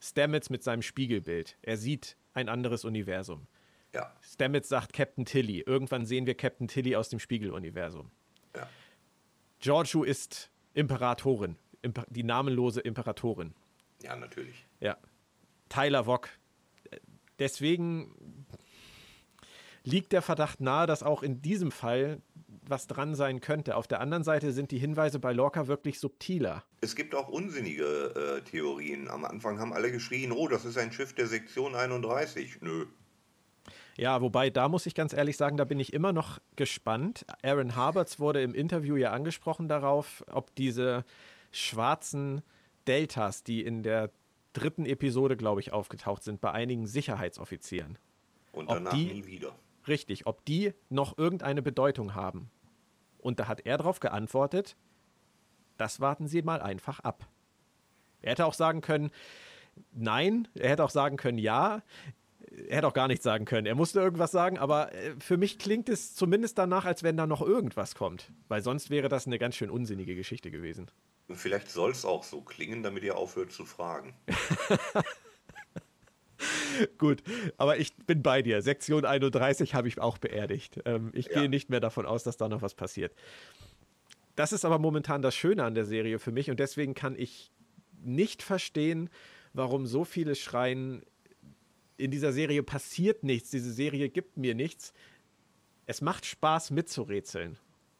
[0.00, 1.56] Stamets mit seinem Spiegelbild.
[1.62, 3.46] Er sieht ein anderes Universum.
[3.92, 4.12] Ja.
[4.20, 5.60] Stamets sagt Captain Tilly.
[5.60, 8.10] Irgendwann sehen wir Captain Tilly aus dem Spiegeluniversum.
[8.56, 8.68] Ja.
[9.60, 11.54] Giorgio ist Imperatorin.
[11.82, 13.54] Imper die namenlose Imperatorin.
[14.02, 14.66] Ja, natürlich.
[14.80, 14.98] Ja.
[15.68, 16.30] Tyler Wock.
[17.38, 18.43] Deswegen
[19.84, 22.20] liegt der Verdacht nahe, dass auch in diesem Fall
[22.66, 23.76] was dran sein könnte.
[23.76, 26.64] Auf der anderen Seite sind die Hinweise bei Lorca wirklich subtiler.
[26.80, 29.08] Es gibt auch unsinnige äh, Theorien.
[29.08, 32.62] Am Anfang haben alle geschrien, oh, das ist ein Schiff der Sektion 31.
[32.62, 32.86] Nö.
[33.96, 37.24] Ja, wobei, da muss ich ganz ehrlich sagen, da bin ich immer noch gespannt.
[37.42, 41.04] Aaron Harberts wurde im Interview ja angesprochen darauf, ob diese
[41.52, 42.42] schwarzen
[42.86, 44.10] Deltas, die in der
[44.52, 47.98] dritten Episode, glaube ich, aufgetaucht sind, bei einigen Sicherheitsoffizieren.
[48.52, 49.54] Und danach die, nie wieder.
[49.86, 52.50] Richtig, ob die noch irgendeine Bedeutung haben.
[53.18, 54.76] Und da hat er darauf geantwortet,
[55.76, 57.26] das warten Sie mal einfach ab.
[58.22, 59.10] Er hätte auch sagen können,
[59.92, 61.82] nein, er hätte auch sagen können, ja,
[62.68, 63.66] er hätte auch gar nichts sagen können.
[63.66, 67.26] Er musste irgendwas sagen, aber äh, für mich klingt es zumindest danach, als wenn da
[67.26, 68.30] noch irgendwas kommt.
[68.48, 70.90] Weil sonst wäre das eine ganz schön unsinnige Geschichte gewesen.
[71.30, 74.14] Vielleicht soll es auch so klingen, damit ihr aufhört zu fragen.
[76.98, 77.22] Gut,
[77.56, 78.62] aber ich bin bei dir.
[78.62, 80.80] Sektion 31 habe ich auch beerdigt.
[80.84, 81.40] Ähm, ich ja.
[81.40, 83.14] gehe nicht mehr davon aus, dass da noch was passiert.
[84.36, 87.52] Das ist aber momentan das Schöne an der Serie für mich und deswegen kann ich
[88.02, 89.10] nicht verstehen,
[89.52, 91.02] warum so viele schreien,
[91.96, 94.92] in dieser Serie passiert nichts, diese Serie gibt mir nichts.
[95.86, 97.56] Es macht Spaß mitzurätseln.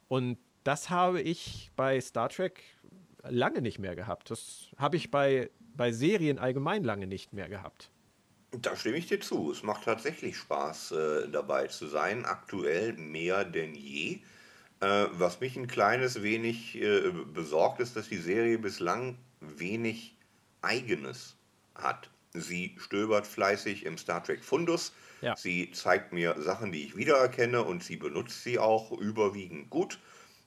[0.08, 2.62] Und das habe ich bei Star Trek
[3.22, 4.30] lange nicht mehr gehabt.
[4.30, 7.90] Das habe ich bei, bei Serien allgemein lange nicht mehr gehabt.
[8.62, 9.50] Da stimme ich dir zu.
[9.50, 12.24] Es macht tatsächlich Spaß, äh, dabei zu sein.
[12.24, 14.20] Aktuell mehr denn je.
[14.80, 20.16] Äh, was mich ein kleines wenig äh, besorgt, ist, dass die Serie bislang wenig
[20.62, 21.36] Eigenes
[21.74, 22.10] hat.
[22.32, 24.92] Sie stöbert fleißig im Star Trek Fundus.
[25.20, 25.36] Ja.
[25.36, 29.98] Sie zeigt mir Sachen, die ich wiedererkenne und sie benutzt sie auch überwiegend gut.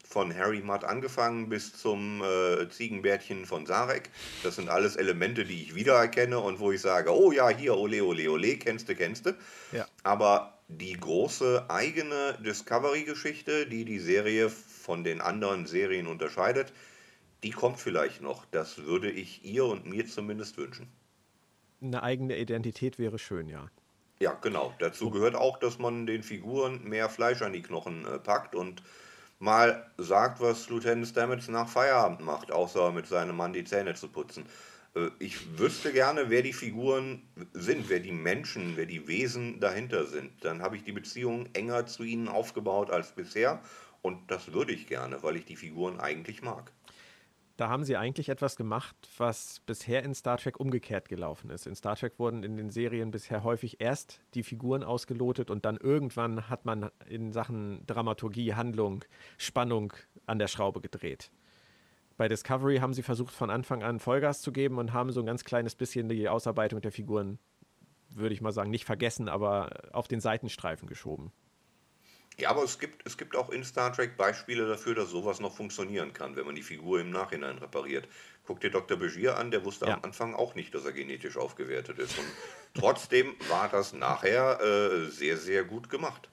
[0.10, 4.10] Von Harry Mudd angefangen bis zum äh, Ziegenbärtchen von Sarek.
[4.44, 8.04] Das sind alles Elemente, die ich wiedererkenne und wo ich sage, oh ja, hier, ole,
[8.04, 9.36] ole, ole, kennste, kennste.
[9.74, 9.86] Ja.
[10.04, 16.72] Aber die große eigene Discovery-Geschichte, die die Serie von den anderen Serien unterscheidet,
[17.44, 18.46] die kommt vielleicht noch.
[18.52, 20.88] Das würde ich ihr und mir zumindest wünschen.
[21.82, 23.70] Eine eigene Identität wäre schön, ja.
[24.20, 24.74] Ja, genau.
[24.80, 28.82] Dazu gehört auch, dass man den Figuren mehr Fleisch an die Knochen äh, packt und
[29.40, 34.08] mal sagt, was Lieutenant Stamets nach Feierabend macht, außer mit seinem Mann die Zähne zu
[34.08, 34.46] putzen.
[34.96, 37.22] Äh, ich wüsste gerne, wer die Figuren
[37.54, 40.44] sind, wer die Menschen, wer die Wesen dahinter sind.
[40.44, 43.62] Dann habe ich die Beziehung enger zu ihnen aufgebaut als bisher
[44.02, 46.72] und das würde ich gerne, weil ich die Figuren eigentlich mag.
[47.58, 51.66] Da haben sie eigentlich etwas gemacht, was bisher in Star Trek umgekehrt gelaufen ist.
[51.66, 55.78] In Star Trek wurden in den Serien bisher häufig erst die Figuren ausgelotet und dann
[55.78, 59.04] irgendwann hat man in Sachen Dramaturgie, Handlung,
[59.40, 59.94] Spannung
[60.28, 61.32] an der Schraube gedreht.
[62.16, 65.26] Bei Discovery haben sie versucht, von Anfang an Vollgas zu geben und haben so ein
[65.26, 67.40] ganz kleines bisschen die Ausarbeitung der Figuren,
[68.10, 71.32] würde ich mal sagen, nicht vergessen, aber auf den Seitenstreifen geschoben.
[72.40, 75.56] Ja, aber es gibt, es gibt auch in Star Trek Beispiele dafür, dass sowas noch
[75.56, 78.08] funktionieren kann, wenn man die Figur im Nachhinein repariert.
[78.46, 78.96] Guck dir Dr.
[78.96, 79.96] Begier an, der wusste Ja.
[79.96, 82.18] am Anfang auch nicht, dass er genetisch aufgewertet ist.
[82.18, 82.28] Und
[82.76, 86.30] trotzdem war das nachher äh, sehr, sehr gut gemacht.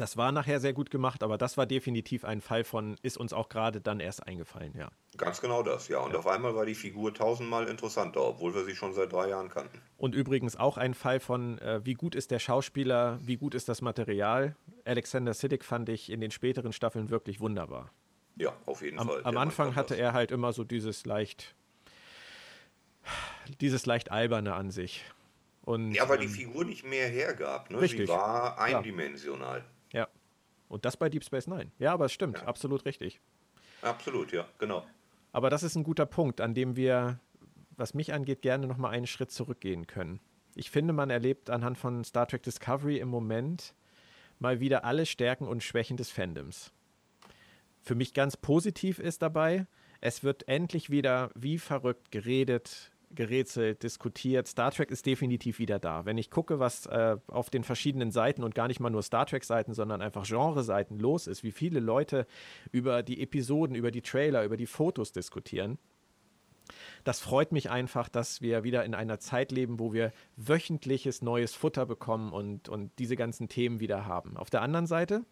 [0.00, 3.34] Das war nachher sehr gut gemacht, aber das war definitiv ein Fall von, ist uns
[3.34, 4.90] auch gerade dann erst eingefallen, ja.
[5.18, 5.98] Ganz genau das, ja.
[5.98, 9.50] Und auf einmal war die Figur tausendmal interessanter, obwohl wir sie schon seit drei Jahren
[9.50, 9.78] kannten.
[9.98, 13.68] Und übrigens auch ein Fall von, äh, wie gut ist der Schauspieler, wie gut ist
[13.68, 14.56] das Material.
[14.86, 17.92] Alexander Siddig fand ich in den späteren Staffeln wirklich wunderbar.
[18.36, 19.20] Ja, auf jeden Am, Fall.
[19.22, 19.98] am Der Anfang hatte das.
[19.98, 21.54] er halt immer so dieses leicht,
[23.60, 25.04] dieses leicht alberne an sich.
[25.62, 27.70] Und, Ja, weil die ähm, Figur nicht mehr hergab.
[27.70, 27.82] Ne?
[27.82, 28.06] Richtig.
[28.06, 29.58] Sie war eindimensional.
[29.58, 29.64] ja.
[30.70, 31.70] Und das bei Deep Space Nine.
[31.78, 32.44] Ja, aber es stimmt, Ja.
[32.44, 33.20] absolut richtig.
[33.82, 34.86] Absolut, ja, genau.
[35.32, 37.18] Aber das ist ein guter Punkt, an dem wir,
[37.76, 40.20] was mich angeht, gerne nochmal einen Schritt zurückgehen können.
[40.54, 43.74] Ich finde, man erlebt anhand von Star Trek Discovery im Moment
[44.38, 46.72] mal wieder alle Stärken und Schwächen des Fandoms.
[47.82, 49.66] Für mich ganz positiv ist dabei,
[50.00, 54.46] es wird endlich wieder wie verrückt geredet, gerätselt, diskutiert.
[54.46, 56.04] Star Trek ist definitiv wieder da.
[56.04, 59.26] Wenn ich gucke, was äh, auf den verschiedenen Seiten und gar nicht mal nur Star
[59.26, 62.26] Trek-Seiten, sondern einfach Genre-Seiten los ist, wie viele Leute
[62.72, 65.78] über die Episoden, über die Trailer, über die Fotos diskutieren,
[67.04, 71.54] das freut mich einfach, dass wir wieder in einer Zeit leben, wo wir wöchentliches neues
[71.54, 74.36] Futter bekommen und, und diese ganzen Themen wieder haben.
[74.36, 75.24] Auf der anderen Seite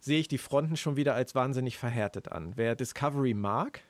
[0.00, 2.52] sehe ich die Fronten schon wieder als wahnsinnig verhärtet an.
[2.56, 3.80] Wer Discovery mag,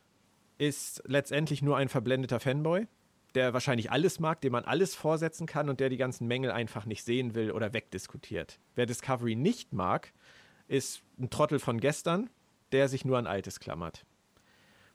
[0.62, 2.86] ist letztendlich nur ein verblendeter Fanboy,
[3.34, 6.86] der wahrscheinlich alles mag, dem man alles vorsetzen kann und der die ganzen Mängel einfach
[6.86, 8.60] nicht sehen will oder wegdiskutiert.
[8.76, 10.12] Wer Discovery nicht mag,
[10.68, 12.30] ist ein Trottel von gestern,
[12.70, 14.06] der sich nur an Altes klammert.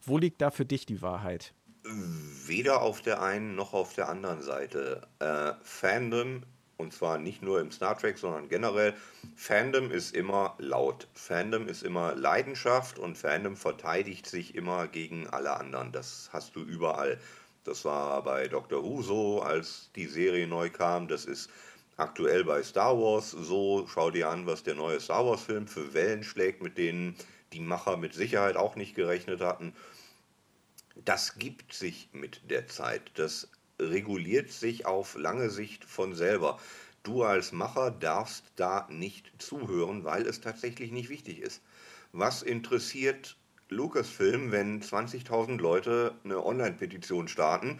[0.02, 1.54] Wo liegt da für dich die Wahrheit?
[1.84, 5.06] Weder auf der einen noch auf der anderen Seite.
[5.20, 6.44] Äh, Fandom,
[6.78, 8.94] und zwar nicht nur im Star Trek, sondern generell,
[9.36, 11.08] Fandom ist immer laut.
[11.14, 15.92] Fandom ist immer Leidenschaft und Fandom verteidigt sich immer gegen alle anderen.
[15.92, 17.20] Das hast du überall.
[17.64, 21.08] Das war bei Doctor Who so, als die Serie neu kam.
[21.08, 21.50] Das ist
[21.98, 23.88] aktuell bei Star Wars so.
[23.92, 27.16] Schau dir an, was der neue Star Wars-Film für Wellen schlägt, mit denen
[27.54, 29.74] die Macher mit Sicherheit auch nicht gerechnet hatten
[31.06, 33.12] das gibt sich mit der Zeit.
[33.16, 36.60] Das reguliert sich auf lange Sicht von selber.
[37.04, 41.62] Du als Macher darfst da nicht zuhören, weil es tatsächlich nicht wichtig ist.
[42.12, 43.38] Was interessiert
[43.70, 47.80] Lucasfilm, wenn 20.000 Leute eine Online-Petition starten,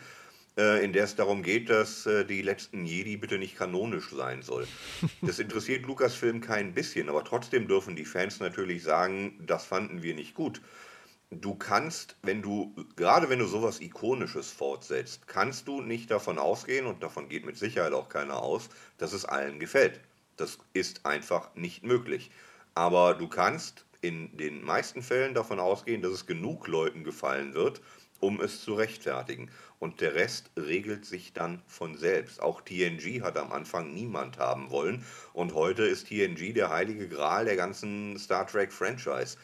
[0.58, 4.42] äh, in der es darum geht, dass äh, die letzten Jedi bitte nicht kanonisch sein
[4.42, 4.68] soll?
[5.22, 10.14] Das interessiert Lucasfilm kein bisschen, aber trotzdem dürfen die Fans natürlich sagen, das fanden wir
[10.14, 10.62] nicht gut
[11.30, 16.86] du kannst, wenn du, gerade wenn du sowas Ikonisches fortsetzt, kannst du nicht davon ausgehen,
[16.86, 20.00] und davon geht mit Sicherheit auch keiner aus, dass es allen gefällt.
[20.38, 22.32] Das ist einfach nicht möglich.
[22.76, 27.82] Aber du kannst in den meisten Fällen davon ausgehen, dass es genug Leuten gefallen wird,
[28.20, 29.50] um es zu rechtfertigen.
[29.80, 32.42] Und der Rest regelt sich dann von selbst.
[32.42, 35.04] Auch TNG hat am Anfang niemand haben wollen.
[35.34, 39.38] Und heute ist TNG der heilige Gral der ganzen Star Trek-Franchise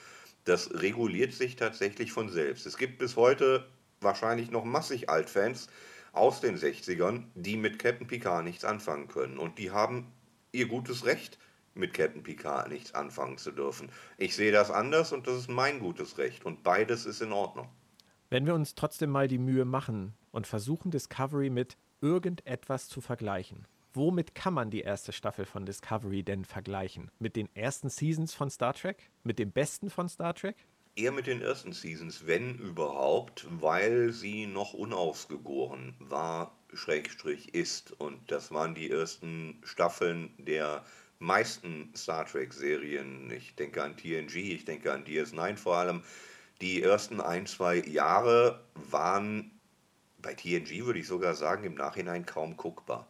[0.45, 2.65] das reguliert sich tatsächlich von selbst.
[2.65, 3.67] Es gibt bis heute
[4.01, 5.67] wahrscheinlich noch massig Altfans
[6.11, 9.37] aus den 60ern, die mit Captain Picard nichts anfangen können.
[9.37, 10.11] Und die haben
[10.51, 11.39] ihr gutes Recht,
[11.75, 13.89] mit Captain Picard nichts anfangen zu dürfen.
[14.17, 16.45] Ich sehe das anders und das ist mein gutes Recht.
[16.45, 17.67] Und beides ist in Ordnung.
[18.29, 23.65] Wenn wir uns trotzdem mal die Mühe machen und versuchen, Discovery mit irgendetwas zu vergleichen.
[23.95, 27.11] Womit kann man die erste Staffel von Discovery denn vergleichen?
[27.19, 29.11] Mit den ersten Seasons von Star Trek?
[29.23, 30.55] Mit dem besten von Star Trek?
[30.95, 37.91] Eher mit den ersten Seasons, wenn überhaupt, weil sie noch unausgegoren war, Schrägstrich ist.
[37.99, 40.83] Und das waren die ersten Staffeln der
[41.19, 43.29] meisten Star Trek-Serien.
[43.29, 46.01] Ich denke an TNG, ich denke an DS9 vor allem.
[46.61, 49.51] Die ersten ein, zwei Jahre waren
[50.17, 53.07] bei TNG, würde ich sogar sagen, im Nachhinein kaum guckbar.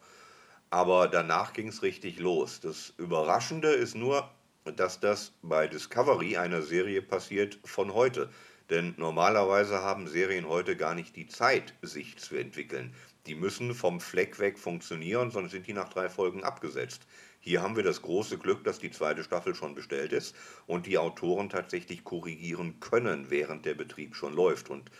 [0.74, 2.58] Aber danach ging es richtig los.
[2.58, 4.28] Das Überraschende ist nur,
[4.64, 8.28] dass das bei Discovery, einer Serie, passiert von heute.
[8.70, 12.92] Denn normalerweise haben Serien heute gar nicht die Zeit, sich zu entwickeln.
[13.26, 17.06] Die müssen vom Fleck weg funktionieren, sonst sind die nach drei Folgen abgesetzt.
[17.38, 20.34] Hier haben wir das große Glück, dass die zweite Staffel schon bestellt ist
[20.66, 24.70] und die Autoren tatsächlich korrigieren können, während der Betrieb schon läuft.
[24.70, 24.90] Und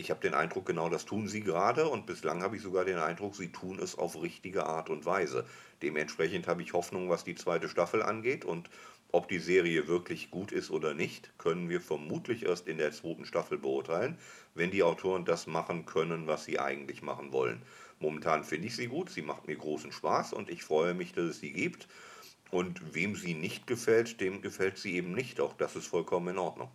[0.00, 2.96] ich habe den Eindruck, genau das tun sie gerade und bislang habe ich sogar den
[2.96, 5.44] Eindruck, sie tun es auf richtige Art und Weise.
[5.82, 8.70] Dementsprechend habe ich Hoffnung, was die zweite Staffel angeht und
[9.12, 13.26] ob die Serie wirklich gut ist oder nicht, können wir vermutlich erst in der zweiten
[13.26, 14.16] Staffel beurteilen,
[14.54, 17.60] wenn die Autoren das machen können, was sie eigentlich machen wollen.
[17.98, 21.26] Momentan finde ich sie gut, sie macht mir großen Spaß und ich freue mich, dass
[21.26, 21.88] es sie gibt.
[22.50, 25.40] Und wem sie nicht gefällt, dem gefällt sie eben nicht.
[25.40, 26.70] Auch das ist vollkommen in Ordnung.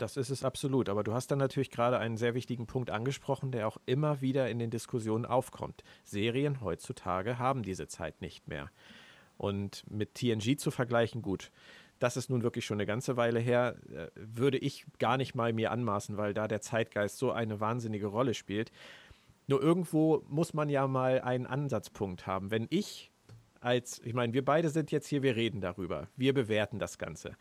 [0.00, 0.88] Das ist es absolut.
[0.88, 4.48] Aber du hast dann natürlich gerade einen sehr wichtigen Punkt angesprochen, der auch immer wieder
[4.48, 5.84] in den Diskussionen aufkommt.
[6.04, 8.70] Serien heutzutage haben diese Zeit nicht mehr.
[9.36, 11.50] Und mit TNG zu vergleichen, gut,
[11.98, 15.52] das ist nun wirklich schon eine ganze Weile her, äh, würde ich gar nicht mal
[15.52, 18.72] mir anmaßen, weil da der Zeitgeist so eine wahnsinnige Rolle spielt.
[19.46, 22.50] Nur irgendwo muss man ja mal einen Ansatzpunkt haben.
[22.50, 23.10] Wenn ich
[23.60, 27.36] als, ich meine, wir beide sind jetzt hier, wir reden darüber, wir bewerten das Ganze.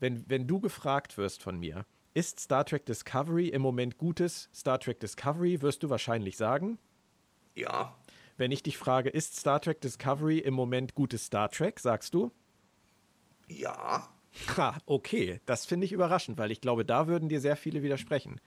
[0.00, 1.84] Wenn, wenn du gefragt wirst von mir,
[2.14, 6.78] ist Star Trek Discovery im Moment gutes Star Trek Discovery, wirst du wahrscheinlich sagen?
[7.54, 7.96] Ja.
[8.36, 12.32] Wenn ich dich frage, ist Star Trek Discovery im Moment gutes Star Trek, sagst du?
[13.48, 14.08] Ja.
[14.56, 15.40] Ha, okay.
[15.44, 18.40] Das finde ich überraschend, weil ich glaube, da würden dir sehr viele widersprechen.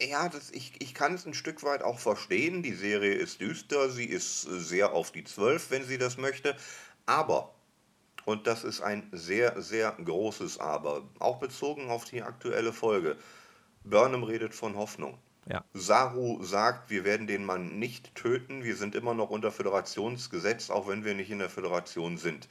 [0.00, 2.62] Ja, das, ich, ich kann es ein Stück weit auch verstehen.
[2.62, 6.56] Die Serie ist düster, sie ist sehr auf die Zwölf, wenn sie das möchte.
[7.06, 7.54] Aber,
[8.24, 13.16] und das ist ein sehr, sehr großes Aber, auch bezogen auf die aktuelle Folge,
[13.84, 15.18] Burnham redet von Hoffnung.
[15.46, 15.62] Ja.
[15.74, 20.88] Saru sagt, wir werden den Mann nicht töten, wir sind immer noch unter Föderationsgesetz, auch
[20.88, 22.48] wenn wir nicht in der Föderation sind.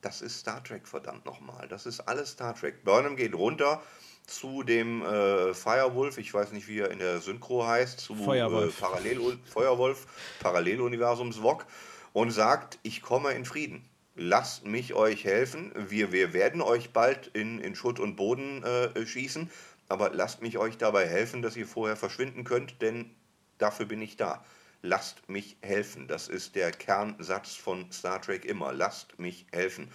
[0.00, 1.68] Das ist Star Trek, verdammt nochmal.
[1.68, 2.82] Das ist alles Star Trek.
[2.82, 3.80] Burnham geht runter
[4.26, 8.76] zu dem äh, Firewolf, ich weiß nicht, wie er in der Synchro heißt, zu Feuerwolf.
[8.76, 10.06] Äh, Parallel Feuerwolf,
[10.40, 11.66] Paralleluniversums Wok
[12.12, 13.84] und sagt, ich komme in Frieden.
[14.14, 15.72] Lasst mich euch helfen.
[15.74, 19.50] Wir, wir werden euch bald in, in Schutt und Boden äh, schießen
[19.92, 23.14] aber lasst mich euch dabei helfen, dass ihr vorher verschwinden könnt, denn
[23.58, 24.42] dafür bin ich da.
[24.80, 26.08] Lasst mich helfen.
[26.08, 28.72] Das ist der Kernsatz von Star Trek immer.
[28.72, 29.90] Lasst mich helfen.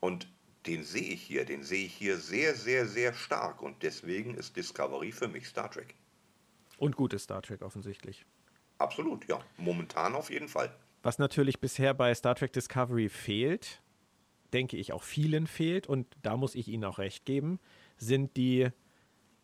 [0.00, 0.26] Und
[0.66, 3.60] den sehe ich hier, den sehe ich hier sehr, sehr, sehr stark.
[3.60, 5.94] Und deswegen ist Discovery für mich Star Trek.
[6.78, 8.24] Und gutes Star Trek offensichtlich.
[8.78, 9.38] Absolut, ja.
[9.58, 10.74] Momentan auf jeden Fall.
[11.02, 13.82] Was natürlich bisher bei Star Trek Discovery fehlt,
[14.52, 17.58] denke ich auch vielen fehlt, und da muss ich Ihnen auch recht geben,
[17.96, 18.68] sind die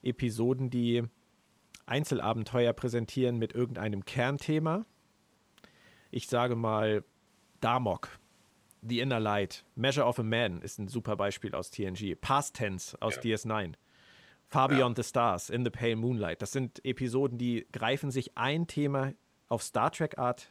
[0.02, 1.02] Episoden, die
[1.86, 4.84] Einzelabenteuer präsentieren mit irgendeinem Kernthema.
[6.10, 7.04] Ich sage mal
[7.60, 8.18] Damok,
[8.82, 12.96] The Inner Light, Measure of a Man ist ein super Beispiel aus TNG, Past Tense
[13.00, 13.22] aus ja.
[13.22, 13.74] DS9,
[14.46, 15.02] Far Beyond ja.
[15.02, 16.40] the Stars, In the Pale Moonlight.
[16.40, 19.12] Das sind Episoden, die greifen sich ein Thema
[19.48, 20.48] auf Star Trek Art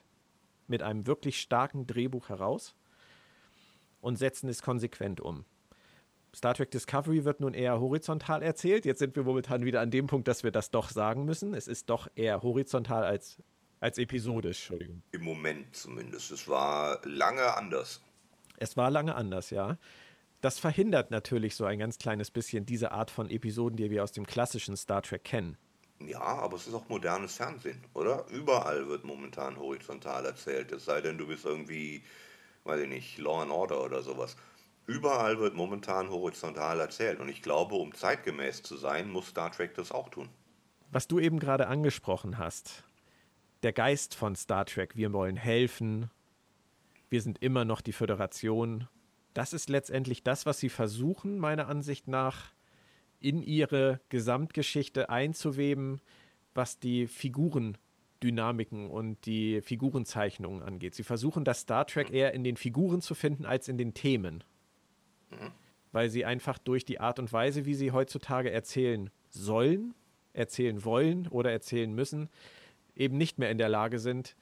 [0.70, 2.76] mit einem wirklich starken Drehbuch heraus
[4.02, 5.46] und setzen es konsequent um.
[6.36, 8.86] Star Trek Discovery wird nun eher horizontal erzählt.
[8.86, 11.54] Jetzt sind wir momentan wieder an dem Punkt, dass wir das doch sagen müssen.
[11.54, 13.42] Es ist doch eher horizontal als,
[13.80, 14.72] als episodisch.
[15.12, 16.32] Im Moment zumindest.
[16.32, 18.02] Es war lange anders.
[18.58, 19.78] Es war lange anders, ja.
[20.42, 24.12] Das verhindert natürlich so ein ganz kleines bisschen diese Art von Episoden, die wir aus
[24.12, 25.58] dem klassischen Star Trek kennen.
[26.00, 28.26] Ja, aber es ist auch modernes Fernsehen, oder?
[28.30, 30.72] Überall wird momentan horizontal erzählt.
[30.72, 32.04] Es sei denn, du bist irgendwie,
[32.66, 34.36] weiß ich nicht, Law and Order oder sowas.
[34.86, 39.74] Überall wird momentan horizontal erzählt und ich glaube, um zeitgemäß zu sein, muss Star Trek
[39.76, 40.30] das auch tun.
[40.92, 42.84] Was du eben gerade angesprochen hast,
[43.64, 46.10] der Geist von Star Trek, wir wollen helfen,
[47.10, 48.88] wir sind immer noch die Föderation,
[49.34, 52.54] das ist letztendlich das, was sie versuchen, meiner Ansicht nach,
[53.20, 56.02] in ihre Gesamtgeschichte einzuweben,
[56.54, 60.96] was die Figurendynamiken und die Figurenzeichnungen angeht.
[60.96, 64.44] Sie versuchen das Star Trek eher in den Figuren zu finden als in den Themen.
[65.30, 65.52] Mhm.
[65.92, 69.94] Weil sie einfach durch die Art und Weise, wie sie heutzutage erzählen sollen,
[70.34, 72.30] erzählen wollen oder erzählen müssen,
[72.96, 74.36] eben nicht mehr in der Lage sind,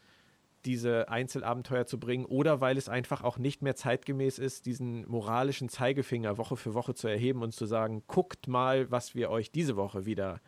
[0.66, 5.70] diese Einzelabenteuer zu bringen oder weil es einfach auch nicht mehr zeitgemäß ist, diesen moralischen
[5.70, 9.76] Zeigefinger Woche für Woche zu erheben und zu sagen, guckt mal, was wir euch diese
[9.76, 10.42] Woche wieder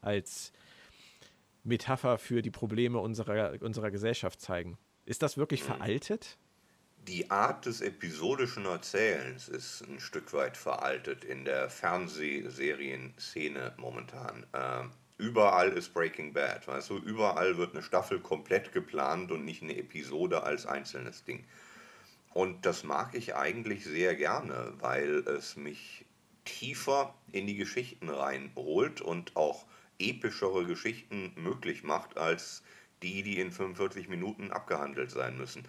[0.00, 0.52] als
[1.62, 4.78] Metapher für die Probleme unserer, unserer Gesellschaft zeigen.
[5.04, 5.66] Ist das wirklich mhm.
[5.66, 6.38] veraltet?
[7.08, 14.44] Die Art des episodischen Erzählens ist ein Stück weit veraltet in der Fernsehserien-Szene momentan.
[14.52, 14.82] Äh,
[15.20, 19.76] überall ist Breaking Bad, weißt du, überall wird eine Staffel komplett geplant und nicht eine
[19.76, 21.44] Episode als einzelnes Ding.
[22.32, 26.04] Und das mag ich eigentlich sehr gerne, weil es mich
[26.44, 29.66] tiefer in die Geschichten reinholt und auch
[29.98, 32.62] epischere Geschichten möglich macht als
[33.02, 35.64] die, die in 45 Minuten abgehandelt sein müssen.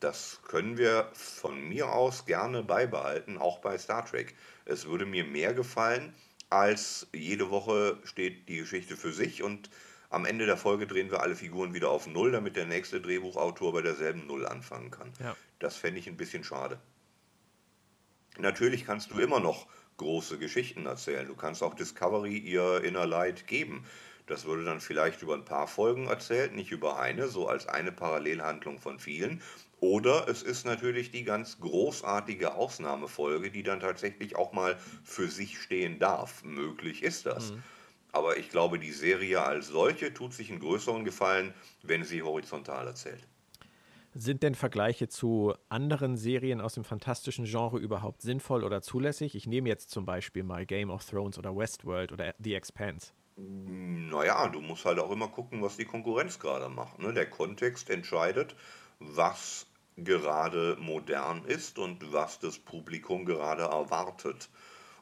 [0.00, 4.34] Das können wir von mir aus gerne beibehalten, auch bei Star Trek.
[4.64, 6.12] Es würde mir mehr gefallen,
[6.52, 9.70] als jede Woche steht die Geschichte für sich und
[10.10, 13.72] am Ende der Folge drehen wir alle Figuren wieder auf Null, damit der nächste Drehbuchautor
[13.72, 15.10] bei derselben Null anfangen kann.
[15.18, 15.34] Ja.
[15.58, 16.78] Das fände ich ein bisschen schade.
[18.38, 21.26] Natürlich kannst du immer noch große Geschichten erzählen.
[21.26, 23.86] Du kannst auch Discovery ihr Inner Light geben.
[24.26, 27.92] Das würde dann vielleicht über ein paar Folgen erzählt, nicht über eine, so als eine
[27.92, 29.42] Parallelhandlung von vielen.
[29.82, 35.58] Oder es ist natürlich die ganz großartige Ausnahmefolge, die dann tatsächlich auch mal für sich
[35.58, 36.44] stehen darf.
[36.44, 37.50] Möglich ist das.
[37.50, 37.64] Mhm.
[38.12, 41.52] Aber ich glaube, die Serie als solche tut sich einen größeren Gefallen,
[41.82, 43.26] wenn sie horizontal erzählt.
[44.14, 49.34] Sind denn Vergleiche zu anderen Serien aus dem fantastischen Genre überhaupt sinnvoll oder zulässig?
[49.34, 53.08] Ich nehme jetzt zum Beispiel mal Game of Thrones oder Westworld oder The Expanse.
[53.36, 57.00] Naja, du musst halt auch immer gucken, was die Konkurrenz gerade macht.
[57.00, 57.12] Ne?
[57.12, 58.54] Der Kontext entscheidet,
[59.00, 59.66] was
[59.96, 64.48] gerade modern ist und was das Publikum gerade erwartet.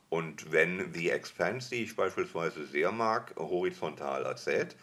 [0.09, 4.77] Und wenn The Expanse, die ich beispielsweise sehr mag, horizontal erzählt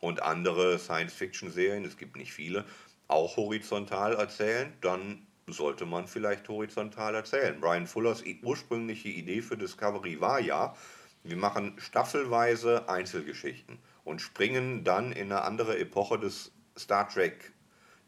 [0.00, 2.64] und andere Science-Fiction-Serien, es gibt nicht viele,
[3.08, 7.60] auch horizontal erzählen, dann sollte man vielleicht horizontal erzählen.
[7.60, 10.76] Brian Fullers ursprüngliche Idee für Discovery war ja,
[11.24, 17.52] wir machen staffelweise Einzelgeschichten und springen dann in eine andere Epoche des Star Trek,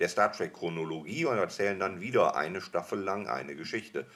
[0.01, 4.07] der Star Trek Chronologie und erzählen dann wieder eine Staffel lang eine Geschichte.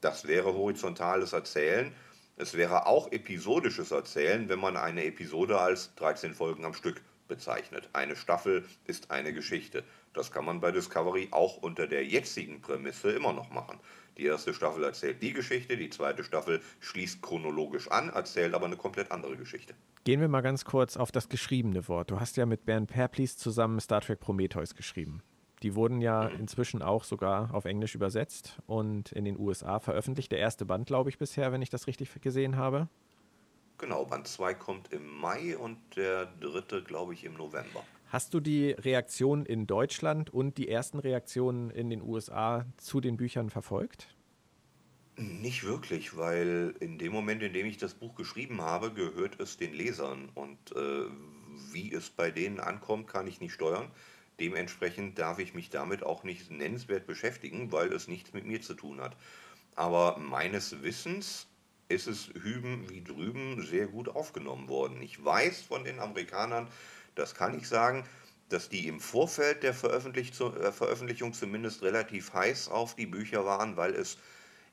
[0.00, 1.92] Das wäre horizontales Erzählen.
[2.36, 7.88] Es wäre auch episodisches Erzählen, wenn man eine Episode als 13 Folgen am Stück bezeichnet.
[7.92, 9.84] Eine Staffel ist eine Geschichte.
[10.12, 13.78] Das kann man bei Discovery auch unter der jetzigen Prämisse immer noch machen.
[14.18, 18.76] Die erste Staffel erzählt die Geschichte, die zweite Staffel schließt chronologisch an, erzählt aber eine
[18.76, 19.74] komplett andere Geschichte.
[20.04, 22.10] Gehen wir mal ganz kurz auf das geschriebene Wort.
[22.10, 25.22] Du hast ja mit Bernd Perplis zusammen Star Trek Prometheus geschrieben.
[25.62, 26.40] Die wurden ja mhm.
[26.40, 30.32] inzwischen auch sogar auf Englisch übersetzt und in den USA veröffentlicht.
[30.32, 32.88] Der erste Band, glaube ich, bisher, wenn ich das richtig gesehen habe.
[33.78, 37.82] Genau, Band 2 kommt im Mai und der dritte, glaube ich, im November.
[38.08, 43.16] Hast du die Reaktion in Deutschland und die ersten Reaktionen in den USA zu den
[43.16, 44.14] Büchern verfolgt?
[45.16, 49.56] Nicht wirklich, weil in dem Moment, in dem ich das Buch geschrieben habe, gehört es
[49.56, 50.28] den Lesern.
[50.34, 51.06] Und äh,
[51.72, 53.90] wie es bei denen ankommt, kann ich nicht steuern.
[54.42, 58.74] Dementsprechend darf ich mich damit auch nicht nennenswert beschäftigen, weil es nichts mit mir zu
[58.74, 59.16] tun hat.
[59.76, 61.46] Aber meines Wissens
[61.88, 65.00] ist es hüben wie drüben sehr gut aufgenommen worden.
[65.00, 66.66] Ich weiß von den Amerikanern,
[67.14, 68.04] das kann ich sagen,
[68.48, 73.94] dass die im Vorfeld der äh, Veröffentlichung zumindest relativ heiß auf die Bücher waren, weil
[73.94, 74.18] es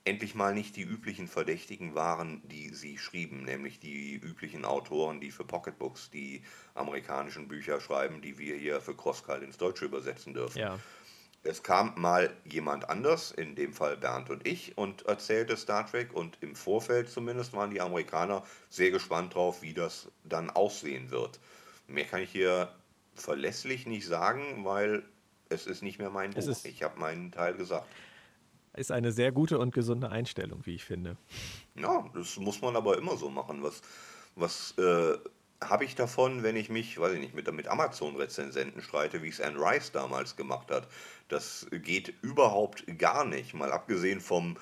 [0.05, 5.31] endlich mal nicht die üblichen Verdächtigen waren, die sie schrieben, nämlich die üblichen Autoren, die
[5.31, 6.41] für Pocketbooks die
[6.73, 10.59] amerikanischen Bücher schreiben, die wir hier für Crosscall ins Deutsche übersetzen dürfen.
[10.59, 10.79] Ja.
[11.43, 16.13] Es kam mal jemand anders, in dem Fall Bernd und ich, und erzählte Star Trek
[16.13, 21.39] und im Vorfeld zumindest waren die Amerikaner sehr gespannt drauf, wie das dann aussehen wird.
[21.87, 22.73] Mehr kann ich hier
[23.15, 25.03] verlässlich nicht sagen, weil
[25.47, 26.65] es ist nicht mehr mein Buch.
[26.65, 27.87] Ich habe meinen Teil gesagt.
[28.75, 31.17] Ist eine sehr gute und gesunde Einstellung, wie ich finde.
[31.75, 33.63] Ja, das muss man aber immer so machen.
[33.63, 33.81] Was,
[34.35, 35.17] was äh,
[35.61, 39.41] habe ich davon, wenn ich mich, weiß ich nicht, mit, mit Amazon-Rezensenten streite, wie es
[39.41, 40.87] Anne Rice damals gemacht hat?
[41.27, 43.53] Das geht überhaupt gar nicht.
[43.53, 44.57] Mal abgesehen vom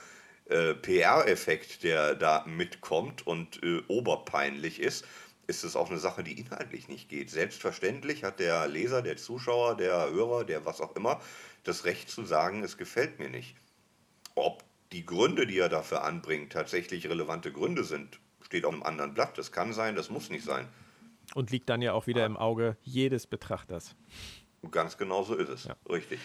[0.46, 5.06] äh, PR-Effekt, der da mitkommt und äh, oberpeinlich ist
[5.48, 7.30] ist es auch eine Sache, die inhaltlich nicht geht.
[7.30, 11.22] Selbstverständlich hat der Leser, der Zuschauer, der Hörer, der was auch immer,
[11.64, 13.56] das Recht zu sagen, es gefällt mir nicht.
[14.38, 19.16] Ob die Gründe, die er dafür anbringt, tatsächlich relevante Gründe sind, steht auf einem anderen
[19.16, 19.36] Blatt.
[19.36, 20.68] Das kann sein, das muss nicht sein.
[21.34, 23.96] Und liegt dann ja auch wieder im Auge jedes Betrachters.
[24.70, 25.64] Ganz genau so ist es.
[25.64, 25.76] Ja.
[25.90, 26.20] Richtig.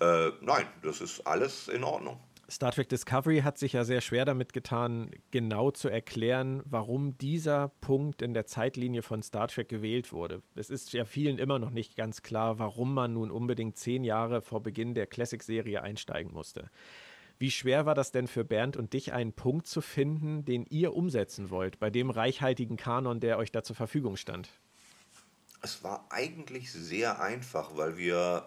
[0.00, 2.18] Äh, nein, das ist alles in Ordnung.
[2.50, 7.68] Star Trek Discovery hat sich ja sehr schwer damit getan, genau zu erklären, warum dieser
[7.82, 10.42] Punkt in der Zeitlinie von Star Trek gewählt wurde.
[10.54, 14.40] Es ist ja vielen immer noch nicht ganz klar, warum man nun unbedingt zehn Jahre
[14.40, 16.70] vor Beginn der Classic-Serie einsteigen musste.
[17.42, 20.94] Wie schwer war das denn für Bernd und dich, einen Punkt zu finden, den ihr
[20.94, 24.48] umsetzen wollt, bei dem reichhaltigen Kanon, der euch da zur Verfügung stand?
[25.60, 28.46] Es war eigentlich sehr einfach, weil wir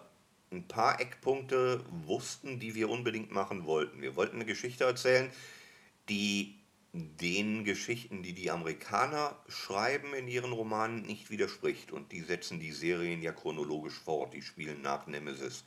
[0.50, 4.00] ein paar Eckpunkte wussten, die wir unbedingt machen wollten.
[4.00, 5.30] Wir wollten eine Geschichte erzählen,
[6.08, 6.54] die
[6.94, 11.92] den Geschichten, die die Amerikaner schreiben in ihren Romanen, nicht widerspricht.
[11.92, 14.32] Und die setzen die Serien ja chronologisch fort.
[14.32, 15.64] Die spielen nach Nemesis.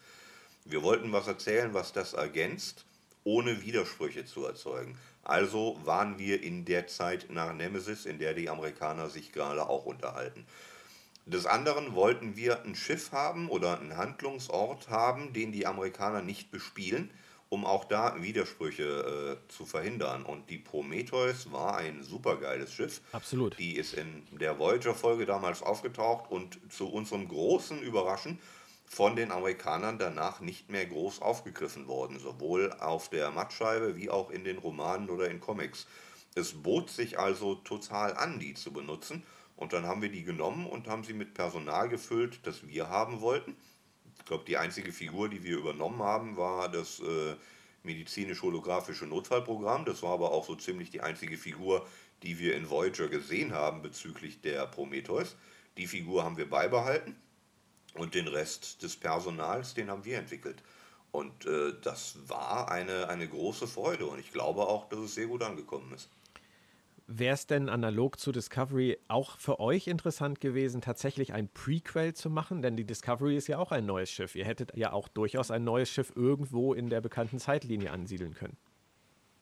[0.65, 2.87] Wir wollten was erzählen, was das ergänzt,
[3.23, 4.97] ohne Widersprüche zu erzeugen.
[5.23, 9.85] Also waren wir in der Zeit nach Nemesis, in der die Amerikaner sich gerade auch
[9.85, 10.45] unterhalten.
[11.25, 16.49] Des anderen wollten wir ein Schiff haben oder einen Handlungsort haben, den die Amerikaner nicht
[16.49, 17.11] bespielen,
[17.49, 20.23] um auch da Widersprüche äh, zu verhindern.
[20.23, 23.01] Und die Prometheus war ein supergeiles Schiff.
[23.11, 23.59] Absolut.
[23.59, 28.39] Die ist in der Voyager-Folge damals aufgetaucht und zu unserem großen Überraschen
[28.89, 34.31] von den Amerikanern danach nicht mehr groß aufgegriffen worden, sowohl auf der Mattscheibe wie auch
[34.31, 35.85] in den Romanen oder in Comics.
[36.33, 39.23] Es bot sich also total an, die zu benutzen.
[39.55, 43.21] Und dann haben wir die genommen und haben sie mit Personal gefüllt, das wir haben
[43.21, 43.55] wollten.
[44.17, 47.35] Ich glaube, die einzige Figur, die wir übernommen haben, war das äh,
[47.83, 49.85] medizinisch-holographische Notfallprogramm.
[49.85, 51.85] Das war aber auch so ziemlich die einzige Figur,
[52.23, 55.35] die wir in Voyager gesehen haben bezüglich der Prometheus.
[55.77, 57.15] Die Figur haben wir beibehalten
[57.95, 60.61] und den Rest des Personals, den haben wir entwickelt.
[61.11, 65.27] Und äh, das war eine, eine große Freude und ich glaube auch, dass es sehr
[65.27, 66.09] gut angekommen ist.
[67.11, 72.29] Wäre es denn analog zu Discovery auch für euch interessant gewesen, tatsächlich ein Prequel zu
[72.29, 72.61] machen?
[72.61, 74.35] Denn die Discovery ist ja auch ein neues Schiff.
[74.35, 78.57] Ihr hättet ja auch durchaus ein neues Schiff irgendwo in der bekannten Zeitlinie ansiedeln können.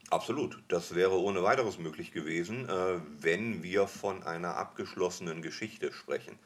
[0.09, 0.63] Absolut.
[0.69, 6.39] Das wäre ohne weiteres möglich gewesen, äh, wenn wir von einer abgeschlossenen Geschichte sprechen.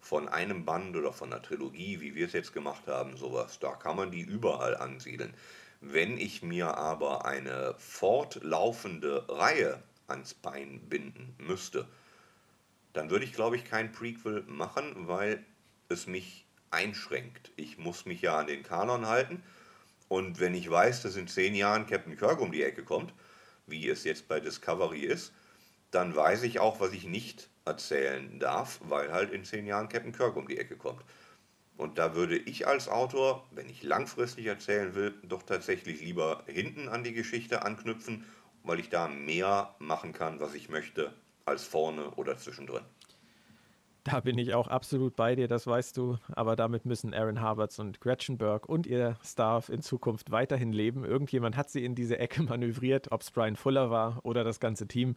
[0.00, 3.58] Von einem Band oder von einer Trilogie, wie wir es jetzt gemacht haben, sowas.
[3.58, 5.34] Da kann man die überall ansiedeln.
[5.80, 11.86] Wenn ich mir aber eine fortlaufende Reihe ans Bein binden müsste,
[12.92, 15.44] dann würde ich, glaube ich, kein Prequel machen, weil
[15.88, 17.52] es mich einschränkt.
[17.56, 19.42] Ich muss mich ja an den Kanon halten.
[20.08, 23.12] Und wenn ich weiß, dass in zehn Jahren Captain Kirk um die Ecke kommt,
[23.66, 25.32] wie es jetzt bei Discovery ist,
[25.90, 30.12] dann weiß ich auch, was ich nicht erzählen darf, weil halt in zehn Jahren Captain
[30.12, 31.02] Kirk um die Ecke kommt.
[31.76, 36.88] Und da würde ich als Autor, wenn ich langfristig erzählen will, doch tatsächlich lieber hinten
[36.88, 38.24] an die Geschichte anknüpfen
[38.68, 41.12] weil ich da mehr machen kann, was ich möchte,
[41.44, 42.82] als vorne oder zwischendrin.
[44.04, 46.16] Da bin ich auch absolut bei dir, das weißt du.
[46.32, 51.04] Aber damit müssen Aaron Harberts und Gretchen Burke und ihr Staff in Zukunft weiterhin leben.
[51.04, 54.86] Irgendjemand hat sie in diese Ecke manövriert, ob es Brian Fuller war oder das ganze
[54.86, 55.14] Team.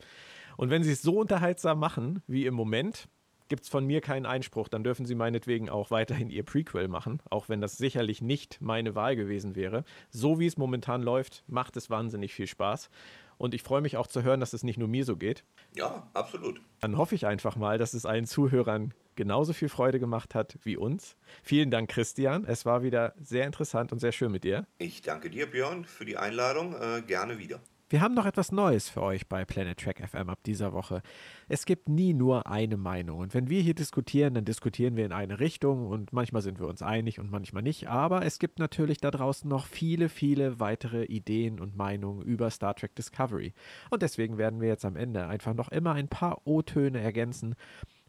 [0.58, 3.08] Und wenn sie es so unterhaltsam machen wie im Moment,
[3.52, 4.70] gibt es von mir keinen Einspruch.
[4.70, 8.96] Dann dürfen sie meinetwegen auch weiterhin ihr Prequel machen, auch wenn das sicherlich nicht meine
[8.96, 9.84] Wahl gewesen wäre.
[10.10, 12.90] So wie es momentan läuft, macht es wahnsinnig viel Spaß.
[13.38, 15.44] Und ich freue mich auch zu hören, dass es nicht nur mir so geht.
[15.76, 16.62] Ja, absolut.
[16.80, 20.78] Dann hoffe ich einfach mal, dass es allen Zuhörern genauso viel Freude gemacht hat wie
[20.78, 21.18] uns.
[21.44, 22.46] Vielen Dank, Christian.
[22.46, 24.66] Es war wieder sehr interessant und sehr schön mit dir.
[24.78, 26.74] Ich danke dir, Björn, für die Einladung.
[26.80, 27.60] Äh, gerne wieder.
[27.92, 31.02] Wir haben noch etwas Neues für euch bei Planet Track FM ab dieser Woche.
[31.50, 33.20] Es gibt nie nur eine Meinung.
[33.20, 36.70] Und wenn wir hier diskutieren, dann diskutieren wir in eine Richtung und manchmal sind wir
[36.70, 37.90] uns einig und manchmal nicht.
[37.90, 42.76] Aber es gibt natürlich da draußen noch viele, viele weitere Ideen und Meinungen über Star
[42.76, 43.52] Trek Discovery.
[43.90, 47.56] Und deswegen werden wir jetzt am Ende einfach noch immer ein paar O-Töne ergänzen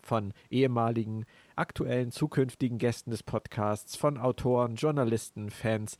[0.01, 1.25] von ehemaligen,
[1.57, 5.99] aktuellen, zukünftigen Gästen des Podcasts, von Autoren, Journalisten, Fans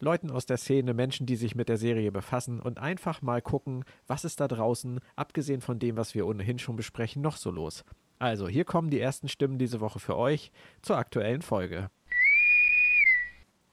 [0.00, 3.84] Leuten aus der Szene, Menschen, die sich mit der Serie befassen und einfach mal gucken,
[4.06, 7.84] was ist da draußen, abgesehen von dem, was wir ohnehin schon besprechen, noch so los.
[8.18, 10.50] Also, hier kommen die ersten Stimmen diese Woche für euch
[10.82, 11.90] zur aktuellen Folge.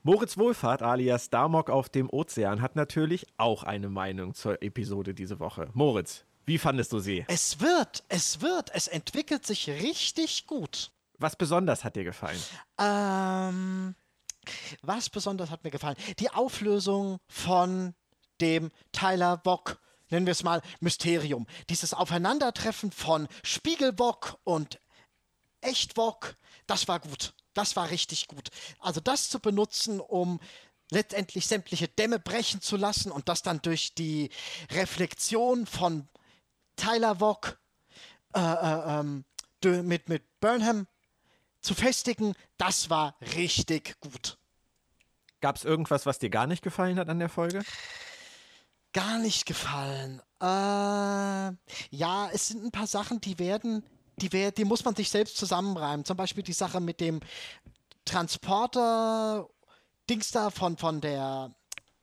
[0.04, 5.39] Moritz Wohlfahrt alias Damok auf dem Ozean hat natürlich auch eine Meinung zur Episode diese
[5.39, 5.70] Woche.
[5.74, 7.24] Moritz, wie fandest du sie?
[7.28, 10.91] Es wird, es wird, es entwickelt sich richtig gut.
[11.20, 12.39] Was besonders hat dir gefallen?
[12.80, 13.93] Ähm,
[14.81, 15.97] was besonders hat mir gefallen?
[16.19, 17.93] Die Auflösung von
[18.39, 19.79] dem Tyler Bock,
[20.09, 21.47] nennen wir es mal Mysterium.
[21.69, 24.79] Dieses Aufeinandertreffen von Spiegelbock und
[25.61, 26.35] Echtbock,
[26.67, 27.33] das war gut.
[27.53, 28.49] Das war richtig gut.
[28.79, 30.39] Also das zu benutzen, um
[30.89, 34.29] letztendlich sämtliche Dämme brechen zu lassen und das dann durch die
[34.71, 36.07] Reflexion von
[36.75, 37.59] Tyler Bock
[38.33, 39.25] äh, äh, ähm,
[39.63, 40.87] mit, mit Burnham
[41.62, 44.38] zu festigen, das war richtig gut.
[45.41, 47.64] Gab es irgendwas, was dir gar nicht gefallen hat an der Folge?
[48.93, 50.22] gar nicht gefallen.
[50.41, 50.45] Äh,
[51.95, 53.86] ja, es sind ein paar Sachen, die werden,
[54.18, 56.03] die, wer- die muss man sich selbst zusammenreimen.
[56.03, 57.22] Zum Beispiel die Sache mit dem
[58.03, 59.47] Transporter
[60.09, 61.55] Dings da von, von der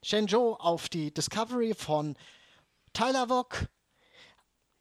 [0.02, 2.16] Shenzhou auf die Discovery von
[2.94, 3.66] Tyler Wok.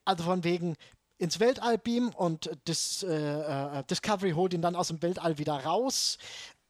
[0.05, 0.77] Also von wegen
[1.17, 5.53] ins Weltall beamen und Dis, äh, äh, Discovery holt ihn dann aus dem Weltall wieder
[5.53, 6.17] raus,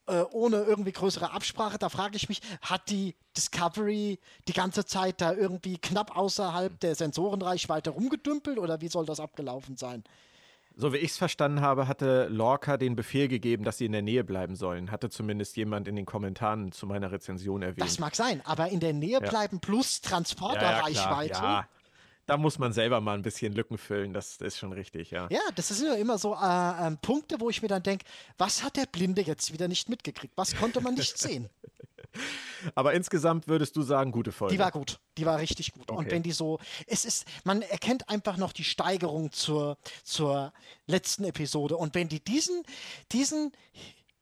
[0.08, 1.78] äh, ohne irgendwie größere Absprache.
[1.78, 6.96] Da frage ich mich, hat die Discovery die ganze Zeit da irgendwie knapp außerhalb der
[6.96, 10.04] Sensorenreichweite rumgedümpelt oder wie soll das abgelaufen sein?
[10.80, 14.04] So wie ich es verstanden habe, hatte Lorca den Befehl gegeben, dass sie in der
[14.04, 14.92] Nähe bleiben sollen.
[14.92, 17.82] Hatte zumindest jemand in den Kommentaren zu meiner Rezension erwähnt.
[17.82, 21.34] Das mag sein, aber in der Nähe bleiben plus ja, ja, Transporterreichweite.
[21.34, 21.68] ja.
[22.28, 25.28] Da muss man selber mal ein bisschen Lücken füllen, das ist schon richtig, ja.
[25.32, 28.06] Ja, das sind ja immer so äh, ähm, Punkte, wo ich mir dann denke,
[28.38, 30.34] was hat der Blinde jetzt wieder nicht mitgekriegt?
[30.36, 31.50] Was konnte man nicht sehen?
[32.76, 34.56] Aber insgesamt würdest du sagen, gute Folge.
[34.56, 35.90] Die war gut, die war richtig gut.
[35.90, 36.12] Und Okay.
[36.12, 40.54] wenn die so, es ist, man erkennt einfach noch die Steigerung zur, zur
[40.86, 41.78] letzten Episode.
[41.78, 42.64] Und wenn die diesen,
[43.12, 43.52] diesen,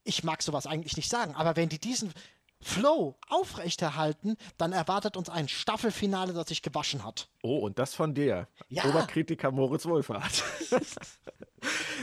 [0.03, 2.13] ich mag sowas eigentlich nicht sagen, aber wenn die diesen
[2.61, 7.29] Flow aufrechterhalten, dann erwartet uns ein Staffelfinale, das sich gewaschen hat.
[7.43, 8.47] Oh, und das von dir.
[8.69, 8.85] Ja.
[8.85, 10.43] Oberkritiker Moritz Wohlfahrt.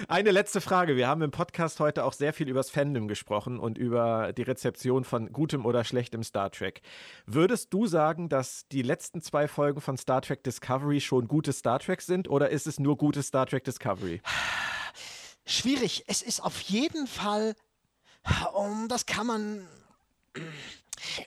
[0.08, 0.96] Eine letzte Frage.
[0.96, 5.04] Wir haben im Podcast heute auch sehr viel übers Fandom gesprochen und über die Rezeption
[5.04, 6.82] von gutem oder schlechtem Star Trek.
[7.26, 11.78] Würdest du sagen, dass die letzten zwei Folgen von Star Trek Discovery schon gute Star
[11.78, 14.20] Trek sind oder ist es nur gute Star Trek Discovery?
[15.44, 16.04] Schwierig.
[16.06, 17.54] Es ist auf jeden Fall,
[18.54, 19.66] um, das kann man.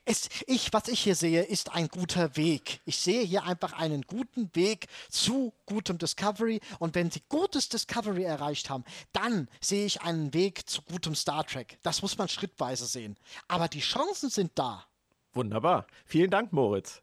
[0.06, 2.80] Es, ich, was ich hier sehe, ist ein guter Weg.
[2.86, 6.62] Ich sehe hier einfach einen guten Weg zu gutem Discovery.
[6.80, 11.46] Und wenn sie gutes Discovery erreicht haben, dann sehe ich einen Weg zu gutem Star
[11.46, 11.78] Trek.
[11.84, 13.18] Das muss man schrittweise sehen.
[13.48, 14.86] Aber die Chancen sind da.
[15.34, 15.88] Wunderbar.
[16.06, 17.02] Vielen Dank, Moritz.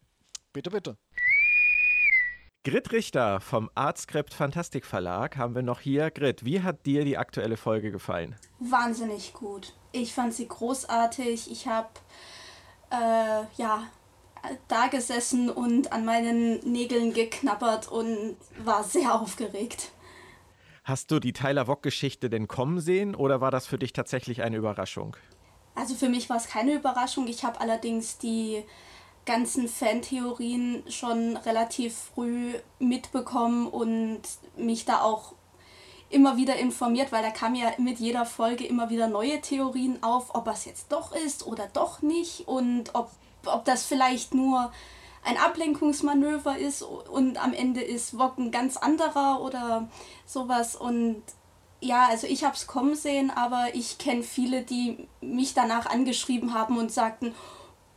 [0.53, 0.97] Bitte, bitte.
[2.65, 6.13] Grit Richter vom Artskript Fantastik Verlag haben wir noch hier.
[6.13, 8.37] Grit, wie hat dir die aktuelle Folge gefallen?
[8.61, 9.75] wahnsinnig gut.
[9.91, 11.51] Ich fand sie großartig.
[11.51, 11.89] Ich habe
[12.91, 13.83] äh, ja
[14.69, 19.91] da gesessen und an meinen Nägeln geknabbert und war sehr aufgeregt.
[20.85, 24.57] Hast du die Tyler Wock-Geschichte denn kommen sehen oder war das für dich tatsächlich eine
[24.57, 25.17] Überraschung?
[25.75, 27.27] Also für mich war es keine Überraschung.
[27.27, 28.63] Ich habe allerdings die
[29.25, 34.23] ganzen Fantheorien schon relativ früh mitbekommen und
[34.57, 35.35] mich da auch
[36.11, 40.35] immer wieder informiert, weil da kam ja mit jeder Folge immer wieder neue Theorien auf,
[40.35, 43.11] ob es jetzt doch ist oder doch nicht und ob,
[43.47, 44.73] ob das vielleicht nur
[45.25, 49.89] ein Ablenkungsmanöver ist und am Ende ist Wok ein ganz anderer oder
[50.27, 50.75] sowas.
[50.75, 51.23] Und
[51.81, 56.55] ja, also ich habe es kommen sehen, aber ich kenne viele, die mich danach angeschrieben
[56.55, 57.35] haben und sagten,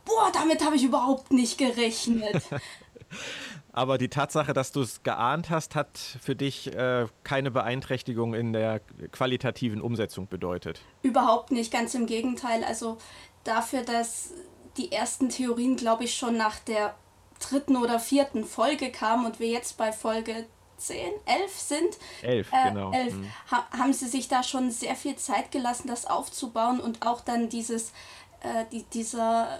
[0.06, 2.42] boah, damit habe ich überhaupt nicht gerechnet.
[3.72, 8.54] Aber die Tatsache, dass du es geahnt hast, hat für dich äh, keine Beeinträchtigung in
[8.54, 8.80] der
[9.12, 10.80] qualitativen Umsetzung bedeutet.
[11.02, 12.64] überhaupt nicht, ganz im Gegenteil.
[12.64, 12.96] Also
[13.44, 14.30] dafür, dass
[14.78, 16.94] die ersten Theorien, glaube ich, schon nach der
[17.38, 20.46] dritten oder vierten Folge kamen und wir jetzt bei Folge
[20.78, 20.96] 10,
[21.26, 22.92] 11 sind, Elf, äh, genau.
[22.92, 23.30] elf, Mhm.
[23.50, 27.50] ha haben sie sich da schon sehr viel Zeit gelassen, das aufzubauen und auch dann
[27.50, 27.92] dieses,
[28.40, 29.58] äh, die, dieser,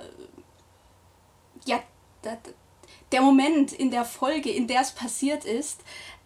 [1.67, 1.81] ja,
[3.13, 5.81] der Moment in der Folge, in der es passiert ist,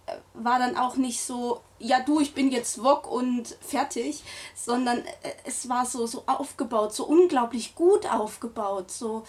[0.06, 4.22] äh, war dann auch nicht so, ja du, ich bin jetzt Wok und fertig,
[4.54, 9.24] sondern äh, es war so, so aufgebaut, so unglaublich gut aufgebaut, so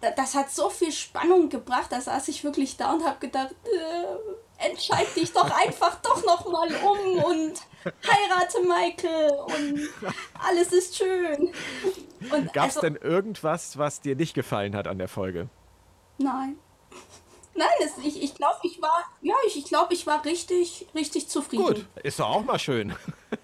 [0.00, 3.52] da- das hat so viel Spannung gebracht, da saß ich wirklich da und habe gedacht,
[3.64, 4.16] äh,
[4.58, 7.54] entscheid dich doch einfach doch noch mal um und
[8.04, 9.88] heirate Michael und
[10.42, 11.52] alles ist schön.
[12.52, 15.48] Gab es also, denn irgendwas, was dir nicht gefallen hat an der Folge?
[16.18, 16.56] Nein.
[17.54, 21.28] Nein, es, ich, ich glaube, ich war, ja, ich, ich glaube, ich war richtig, richtig
[21.28, 21.64] zufrieden.
[21.64, 22.94] Gut, ist doch auch mal schön.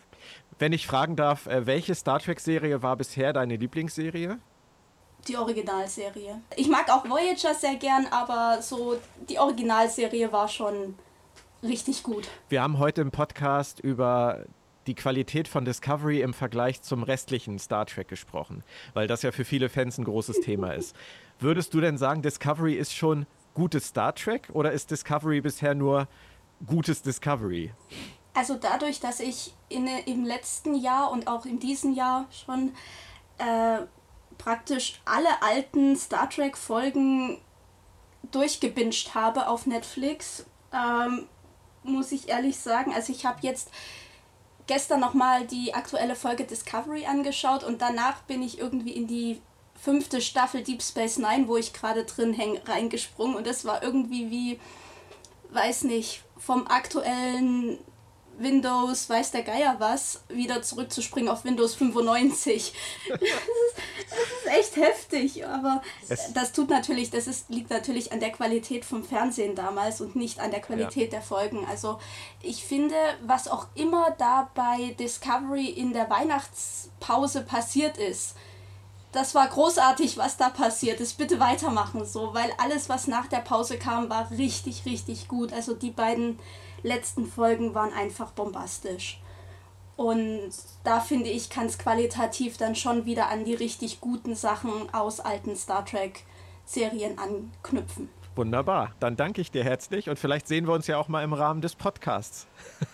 [0.59, 4.39] Wenn ich fragen darf, äh, welche Star Trek-Serie war bisher deine Lieblingsserie?
[5.29, 6.41] Die Originalserie.
[6.57, 8.99] Ich mag auch Voyager sehr gern, aber so
[9.29, 10.97] die Originalserie war schon
[11.63, 12.29] richtig gut.
[12.49, 14.45] Wir haben heute im Podcast über
[14.87, 18.65] die Qualität von Discovery im Vergleich zum restlichen Star Trek gesprochen,
[18.95, 20.97] weil das ja für viele Fans ein großes Thema ist.
[21.39, 26.09] Würdest du denn sagen, Discovery ist schon gutes Star Trek oder ist Discovery bisher nur
[26.67, 27.73] gutes Discovery?
[28.35, 32.73] Also dadurch, dass ich in, im letzten Jahr und auch in diesem Jahr schon
[33.39, 33.85] äh,
[34.43, 37.39] praktisch alle alten Star Trek-Folgen
[38.31, 41.29] durchgebinged habe auf Netflix, ähm,
[41.85, 43.71] muss ich ehrlich sagen, also ich habe jetzt
[44.67, 49.41] gestern nochmal die aktuelle Folge Discovery angeschaut und danach bin ich irgendwie in die
[49.81, 54.31] fünfte Staffel Deep Space Nine, wo ich gerade drin hänge, reingesprungen und das war irgendwie
[54.31, 54.61] wie,
[55.51, 57.79] weiß nicht, vom aktuellen
[58.43, 62.73] Windows, weiß der Geier was, wieder zurückzuspringen auf Windows 95.
[63.09, 63.31] das, ist,
[64.11, 68.31] das ist echt heftig, aber es das tut natürlich, das ist, liegt natürlich an der
[68.31, 71.19] Qualität vom Fernsehen damals und nicht an der Qualität ja.
[71.19, 71.67] der Folgen.
[71.67, 71.99] Also
[72.43, 78.35] ich finde, was auch immer da bei Discovery in der Weihnachtspause passiert ist,
[79.13, 81.19] das war großartig, was da passiert ist.
[81.19, 85.53] Bitte weitermachen so, weil alles, was nach der Pause kam, war richtig, richtig gut.
[85.53, 86.39] Also die beiden
[86.83, 89.21] letzten Folgen waren einfach bombastisch.
[89.97, 90.51] Und
[90.85, 95.21] da finde ich, kann es qualitativ dann schon wieder an die richtig guten Sachen aus
[95.21, 98.09] alten Star Trek-Serien anknüpfen.
[98.35, 98.95] Wunderbar.
[99.01, 101.61] Dann danke ich dir herzlich und vielleicht sehen wir uns ja auch mal im Rahmen
[101.61, 102.47] des Podcasts.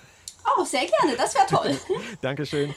[0.57, 1.77] Oh, sehr gerne, das wäre toll.
[2.23, 2.75] Dankeschön.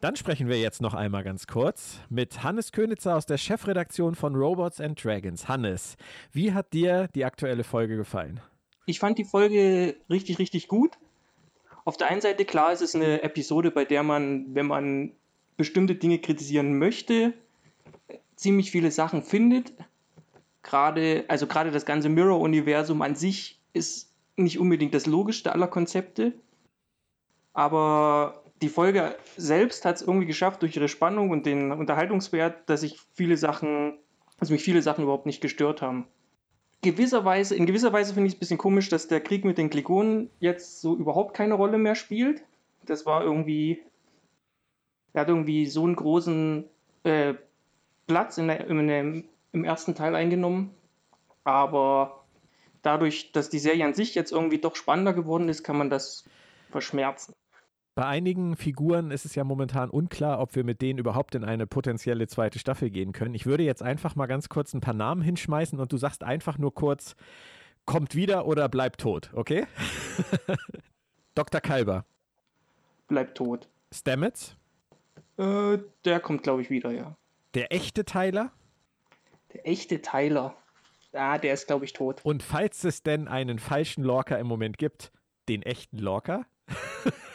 [0.00, 4.36] Dann sprechen wir jetzt noch einmal ganz kurz mit Hannes Könitzer aus der Chefredaktion von
[4.36, 5.48] Robots and Dragons.
[5.48, 5.96] Hannes,
[6.30, 8.40] wie hat dir die aktuelle Folge gefallen?
[8.88, 10.96] Ich fand die Folge richtig, richtig gut.
[11.84, 15.12] Auf der einen Seite, klar, ist es eine Episode, bei der man, wenn man
[15.58, 17.34] bestimmte Dinge kritisieren möchte,
[18.34, 19.74] ziemlich viele Sachen findet.
[20.62, 26.32] Gerade, also gerade das ganze Mirror-Universum an sich ist nicht unbedingt das logischste aller Konzepte.
[27.52, 32.82] Aber die Folge selbst hat es irgendwie geschafft, durch ihre Spannung und den Unterhaltungswert, dass
[32.82, 33.98] ich viele Sachen,
[34.40, 36.06] dass mich viele Sachen überhaupt nicht gestört haben.
[36.82, 39.68] Gewisserweise, in gewisser Weise finde ich es ein bisschen komisch, dass der Krieg mit den
[39.68, 42.44] Klingonen jetzt so überhaupt keine Rolle mehr spielt.
[42.86, 43.82] Das war irgendwie,
[45.12, 46.64] er hat irgendwie so einen großen
[47.02, 47.34] äh,
[48.06, 49.00] Platz in der, in der,
[49.52, 50.74] im ersten Teil eingenommen.
[51.42, 52.24] Aber
[52.82, 56.24] dadurch, dass die Serie an sich jetzt irgendwie doch spannender geworden ist, kann man das
[56.70, 57.34] verschmerzen.
[57.98, 61.66] Bei einigen Figuren ist es ja momentan unklar, ob wir mit denen überhaupt in eine
[61.66, 63.34] potenzielle zweite Staffel gehen können.
[63.34, 66.58] Ich würde jetzt einfach mal ganz kurz ein paar Namen hinschmeißen und du sagst einfach
[66.58, 67.16] nur kurz,
[67.86, 69.66] kommt wieder oder bleibt tot, okay?
[71.34, 71.60] Dr.
[71.60, 72.04] Kalber.
[73.08, 73.68] Bleibt tot.
[73.92, 74.56] Stamets?
[75.36, 77.16] Äh, der kommt, glaube ich, wieder, ja.
[77.54, 78.52] Der echte Tyler?
[79.52, 80.54] Der echte Tyler.
[81.14, 82.20] Ah, der ist, glaube ich, tot.
[82.22, 85.10] Und falls es denn einen falschen Lorca im Moment gibt,
[85.48, 86.46] den echten Lorca?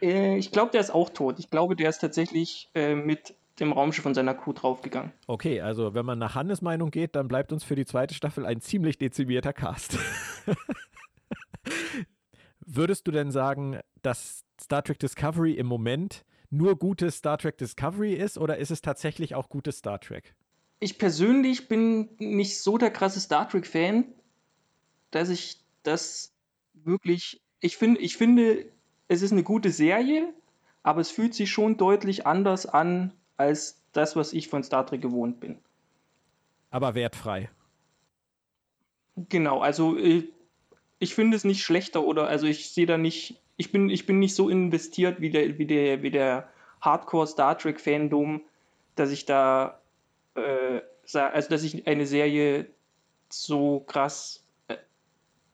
[0.00, 1.38] Äh, ich glaube, der ist auch tot.
[1.38, 5.12] Ich glaube, der ist tatsächlich äh, mit dem Raumschiff von seiner Crew draufgegangen.
[5.26, 8.44] Okay, also wenn man nach Hannes Meinung geht, dann bleibt uns für die zweite Staffel
[8.46, 9.98] ein ziemlich dezimierter Cast.
[12.66, 18.14] Würdest du denn sagen, dass Star Trek Discovery im Moment nur gutes Star Trek Discovery
[18.14, 20.34] ist oder ist es tatsächlich auch gutes Star Trek?
[20.80, 24.04] Ich persönlich bin nicht so der krasse Star Trek-Fan,
[25.10, 26.32] dass ich das
[26.74, 27.40] wirklich.
[27.60, 28.66] Ich, find, ich finde,
[29.08, 30.32] es ist eine gute Serie,
[30.82, 35.02] aber es fühlt sich schon deutlich anders an als das, was ich von Star Trek
[35.02, 35.58] gewohnt bin.
[36.70, 37.50] Aber wertfrei.
[39.16, 40.28] Genau, also ich, äh,
[40.98, 44.18] ich finde es nicht schlechter oder also ich sehe da nicht, ich bin, ich bin
[44.18, 46.48] nicht so investiert wie der, wie der, wie der
[46.80, 48.40] Hardcore Star Trek Fandom,
[48.94, 49.80] dass ich da,
[50.34, 50.80] äh,
[51.12, 52.66] also dass ich eine Serie
[53.28, 54.76] so krass, äh,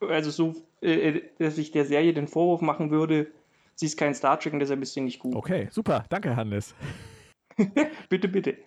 [0.01, 3.31] also so, äh, dass ich der Serie den Vorwurf machen würde,
[3.81, 5.35] sie ist kein Star Trek und deshalb ist sie nicht gut.
[5.35, 6.05] Okay, super.
[6.11, 6.75] Danke, Hannes.
[8.09, 8.59] bitte, bitte.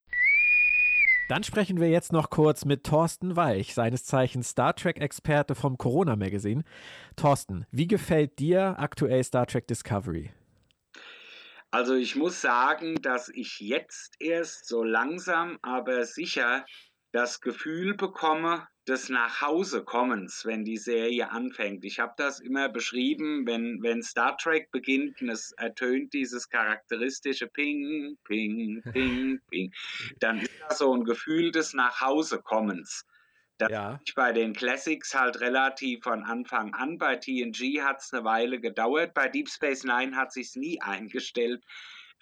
[1.29, 6.15] Dann sprechen wir jetzt noch kurz mit Thorsten Weich, seines Zeichens Star Trek-Experte vom Corona
[6.15, 6.63] Magazine.
[7.15, 10.31] Thorsten, wie gefällt dir aktuell Star Trek Discovery?
[11.71, 16.65] Also ich muss sagen, dass ich jetzt erst so langsam, aber sicher
[17.13, 21.85] das Gefühl bekomme, des Nachhausekommens, wenn die Serie anfängt.
[21.85, 27.47] Ich habe das immer beschrieben, wenn, wenn Star Trek beginnt und es ertönt dieses charakteristische
[27.47, 29.73] Ping, Ping, Ping, Ping,
[30.19, 33.05] dann ist das so ein Gefühl des Nachhausekommens.
[33.57, 33.99] Das ja.
[34.03, 36.97] ich bei den Classics halt relativ von Anfang an.
[36.97, 39.13] Bei TNG hat es eine Weile gedauert.
[39.13, 41.63] Bei Deep Space Nine hat sich nie eingestellt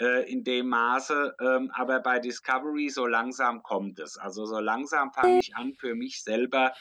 [0.02, 4.18] äh, in dem Maße, ähm, aber bei Discovery so langsam kommt es.
[4.18, 6.74] Also so langsam fange ich an, für mich selber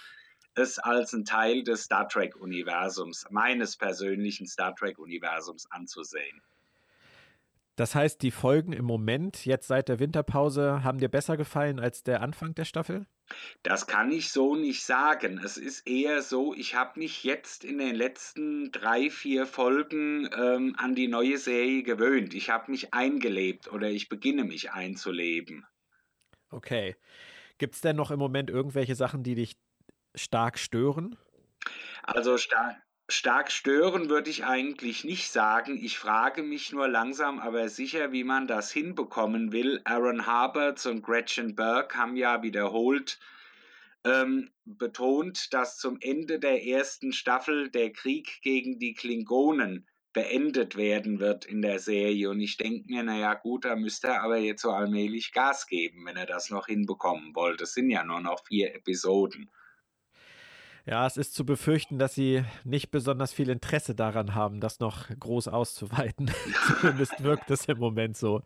[0.55, 6.43] es als ein Teil des Star Trek-Universums, meines persönlichen Star Trek-Universums anzusehen.
[7.77, 12.03] Das heißt, die Folgen im Moment, jetzt seit der Winterpause, haben dir besser gefallen als
[12.03, 13.07] der Anfang der Staffel?
[13.63, 15.41] Das kann ich so nicht sagen.
[15.43, 20.75] Es ist eher so, ich habe mich jetzt in den letzten drei, vier Folgen ähm,
[20.79, 22.35] an die neue Serie gewöhnt.
[22.35, 25.67] Ich habe mich eingelebt oder ich beginne mich einzuleben.
[26.51, 26.97] Okay.
[27.59, 29.57] Gibt es denn noch im Moment irgendwelche Sachen, die dich
[30.15, 31.17] stark stören?
[32.03, 32.77] Also stark
[33.11, 35.83] stark stören würde ich eigentlich nicht sagen.
[35.83, 39.81] Ich frage mich nur langsam, aber sicher, wie man das hinbekommen will.
[39.85, 43.19] Aaron Harberts und Gretchen Burke haben ja wiederholt
[44.05, 51.21] ähm, betont, dass zum Ende der ersten Staffel der Krieg gegen die Klingonen beendet werden
[51.21, 52.31] wird in der Serie.
[52.31, 56.05] Und ich denke mir, naja gut, da müsste er aber jetzt so allmählich Gas geben,
[56.07, 57.65] wenn er das noch hinbekommen wollte.
[57.65, 59.51] Es sind ja nur noch vier Episoden.
[60.87, 65.09] Ja, es ist zu befürchten, dass sie nicht besonders viel Interesse daran haben, das noch
[65.09, 66.31] groß auszuweiten.
[66.81, 68.43] Zumindest wirkt es im Moment so.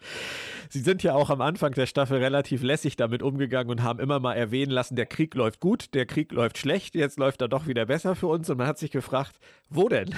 [0.68, 4.18] Sie sind ja auch am Anfang der Staffel relativ lässig damit umgegangen und haben immer
[4.18, 7.66] mal erwähnen lassen, der Krieg läuft gut, der Krieg läuft schlecht, jetzt läuft er doch
[7.66, 8.50] wieder besser für uns.
[8.50, 9.38] Und man hat sich gefragt,
[9.70, 10.14] wo denn?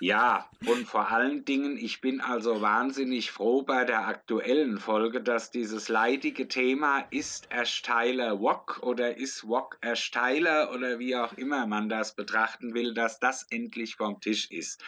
[0.00, 5.50] Ja, und vor allen Dingen, ich bin also wahnsinnig froh bei der aktuellen Folge, dass
[5.50, 11.88] dieses leidige Thema ist Ersteiler Wok oder ist Wok Ersteiler oder wie auch immer man
[11.88, 14.82] das betrachten will, dass das endlich vom Tisch ist.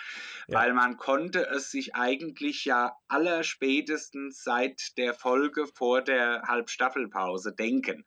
[0.49, 0.61] Ja.
[0.61, 8.05] Weil man konnte es sich eigentlich ja allerspätestens seit der Folge vor der Halbstaffelpause denken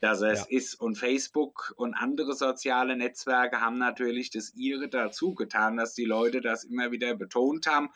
[0.00, 0.46] dass es ja.
[0.56, 0.74] ist.
[0.74, 6.40] Und Facebook und andere soziale Netzwerke haben natürlich das ihre dazu getan, dass die Leute
[6.40, 7.90] das immer wieder betont haben.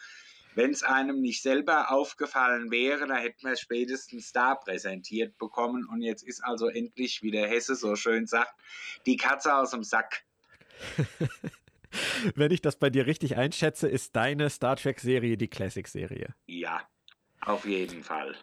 [0.55, 5.87] Wenn es einem nicht selber aufgefallen wäre, da hätten wir es spätestens da präsentiert bekommen.
[5.87, 8.55] Und jetzt ist also endlich, wie der Hesse so schön sagt,
[9.07, 10.25] die Katze aus dem Sack.
[12.35, 16.35] Wenn ich das bei dir richtig einschätze, ist deine Star Trek-Serie die Classic-Serie.
[16.47, 16.83] Ja,
[17.41, 18.37] auf jeden Fall.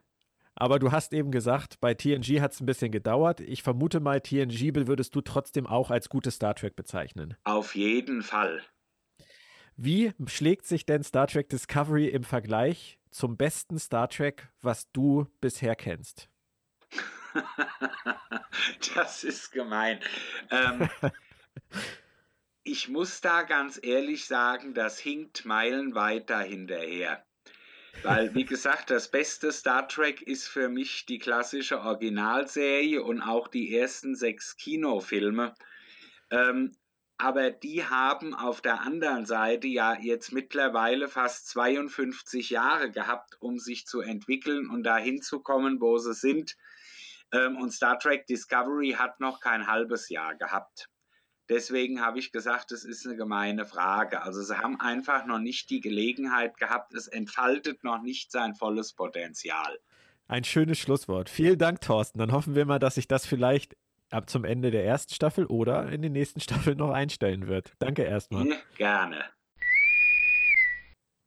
[0.60, 3.40] Aber du hast eben gesagt, bei TNG hat es ein bisschen gedauert.
[3.40, 7.38] Ich vermute mal, TNG würdest du trotzdem auch als gutes Star Trek bezeichnen.
[7.46, 8.62] Auf jeden Fall.
[9.78, 15.28] Wie schlägt sich denn Star Trek Discovery im Vergleich zum besten Star Trek, was du
[15.40, 16.30] bisher kennst?
[18.96, 20.02] das ist gemein.
[20.52, 20.90] Ähm,
[22.64, 27.26] ich muss da ganz ehrlich sagen, das hinkt meilenweit dahinterher.
[28.04, 33.48] Weil, wie gesagt, das beste Star Trek ist für mich die klassische Originalserie und auch
[33.48, 35.54] die ersten sechs Kinofilme.
[36.32, 36.76] Ähm,
[37.18, 43.60] aber die haben auf der anderen Seite ja jetzt mittlerweile fast 52 Jahre gehabt, um
[43.60, 46.56] sich zu entwickeln und dahin zu kommen, wo sie sind.
[47.34, 50.90] Ähm, und Star Trek Discovery hat noch kein halbes Jahr gehabt.
[51.50, 54.22] Deswegen habe ich gesagt, es ist eine gemeine Frage.
[54.22, 58.94] Also sie haben einfach noch nicht die Gelegenheit gehabt, es entfaltet noch nicht sein volles
[58.94, 59.80] Potenzial.
[60.28, 61.28] Ein schönes Schlusswort.
[61.28, 62.20] Vielen Dank, Thorsten.
[62.20, 63.76] Dann hoffen wir mal, dass sich das vielleicht
[64.12, 67.74] ab zum Ende der ersten Staffel oder in den nächsten Staffeln noch einstellen wird.
[67.80, 68.48] Danke erstmal.
[68.78, 69.26] Gerne.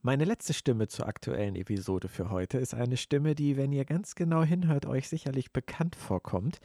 [0.05, 4.17] Meine letzte Stimme zur aktuellen Episode für heute ist eine Stimme, die, wenn ihr ganz
[4.17, 6.59] genau hinhört, euch sicherlich bekannt vorkommt.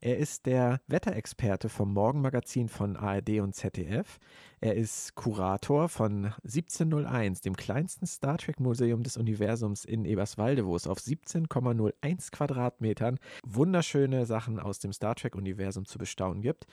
[0.00, 4.18] Er ist der Wetterexperte vom Morgenmagazin von ARD und ZDF.
[4.62, 10.74] Er ist Kurator von 1701, dem kleinsten Star Trek Museum des Universums in Eberswalde, wo
[10.74, 16.66] es auf 17,01 Quadratmetern wunderschöne Sachen aus dem Star Trek Universum zu bestaunen gibt.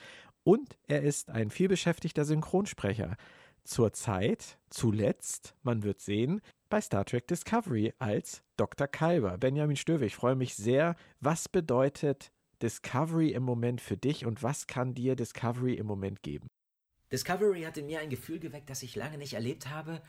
[0.45, 3.17] Und er ist ein vielbeschäftigter Synchronsprecher
[3.65, 8.87] zurzeit, zuletzt, man wird sehen, bei Star Trek Discovery als Dr.
[8.87, 9.37] Kalber.
[9.37, 10.95] Benjamin Stöwe, ich freue mich sehr.
[11.19, 16.47] Was bedeutet Discovery im Moment für dich und was kann dir Discovery im Moment geben?
[17.11, 20.01] Discovery hat in mir ein Gefühl geweckt, das ich lange nicht erlebt habe,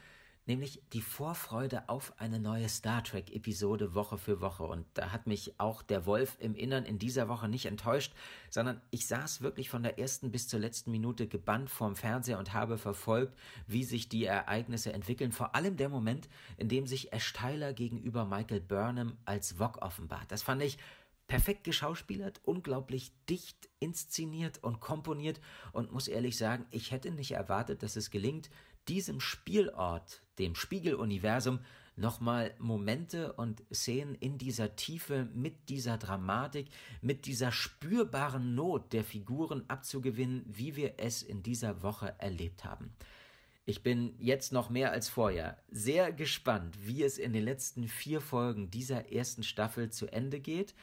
[0.46, 4.62] nämlich die Vorfreude auf eine neue Star Trek-Episode Woche für Woche.
[4.62, 8.12] Und da hat mich auch der Wolf im Innern in dieser Woche nicht enttäuscht,
[8.48, 12.52] sondern ich saß wirklich von der ersten bis zur letzten Minute gebannt vorm Fernseher und
[12.52, 13.36] habe verfolgt,
[13.66, 15.32] wie sich die Ereignisse entwickeln.
[15.32, 20.30] Vor allem der Moment, in dem sich Tyler gegenüber Michael Burnham als Wok offenbart.
[20.30, 20.78] Das fand ich
[21.26, 25.40] perfekt geschauspielert, unglaublich dicht inszeniert und komponiert
[25.72, 28.48] und muss ehrlich sagen, ich hätte nicht erwartet, dass es gelingt,
[28.88, 31.60] diesem Spielort, dem Spiegeluniversum,
[31.96, 36.68] nochmal Momente und Szenen in dieser Tiefe, mit dieser Dramatik,
[37.00, 42.92] mit dieser spürbaren Not der Figuren abzugewinnen, wie wir es in dieser Woche erlebt haben.
[43.64, 48.20] Ich bin jetzt noch mehr als vorher sehr gespannt, wie es in den letzten vier
[48.20, 50.74] Folgen dieser ersten Staffel zu Ende geht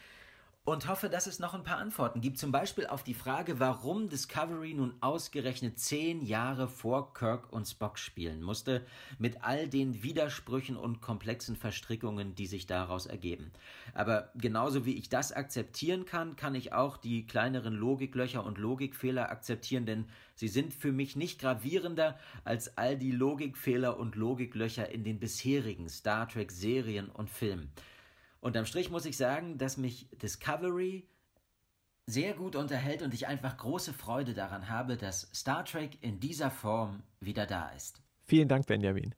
[0.66, 2.38] und hoffe, dass es noch ein paar Antworten gibt.
[2.38, 7.99] Zum Beispiel auf die Frage, warum Discovery nun ausgerechnet zehn Jahre vor Kirk und Spock
[7.99, 8.86] spielen musste,
[9.20, 13.51] mit all den Widersprüchen und komplexen Verstrickungen, die sich daraus ergeben.
[13.93, 19.30] Aber genauso wie ich das akzeptieren kann, kann ich auch die kleineren Logiklöcher und Logikfehler
[19.32, 20.05] akzeptieren, denn
[20.36, 25.89] sie sind für mich nicht gravierender als all die Logikfehler und Logiklöcher in den bisherigen
[25.89, 27.70] Star Trek Serien und Filmen.
[28.43, 31.07] Unterm Strich muss ich sagen, dass mich Discovery
[32.05, 36.51] sehr gut unterhält und ich einfach große Freude daran habe, dass Star Trek in dieser
[36.51, 38.01] Form wieder da ist.
[38.25, 39.15] Vielen Dank, Benjamin.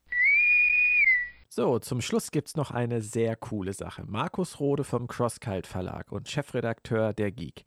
[1.49, 4.03] So, zum Schluss gibt es noch eine sehr coole Sache.
[4.05, 7.65] Markus Rode vom Crosskite Verlag und Chefredakteur der Geek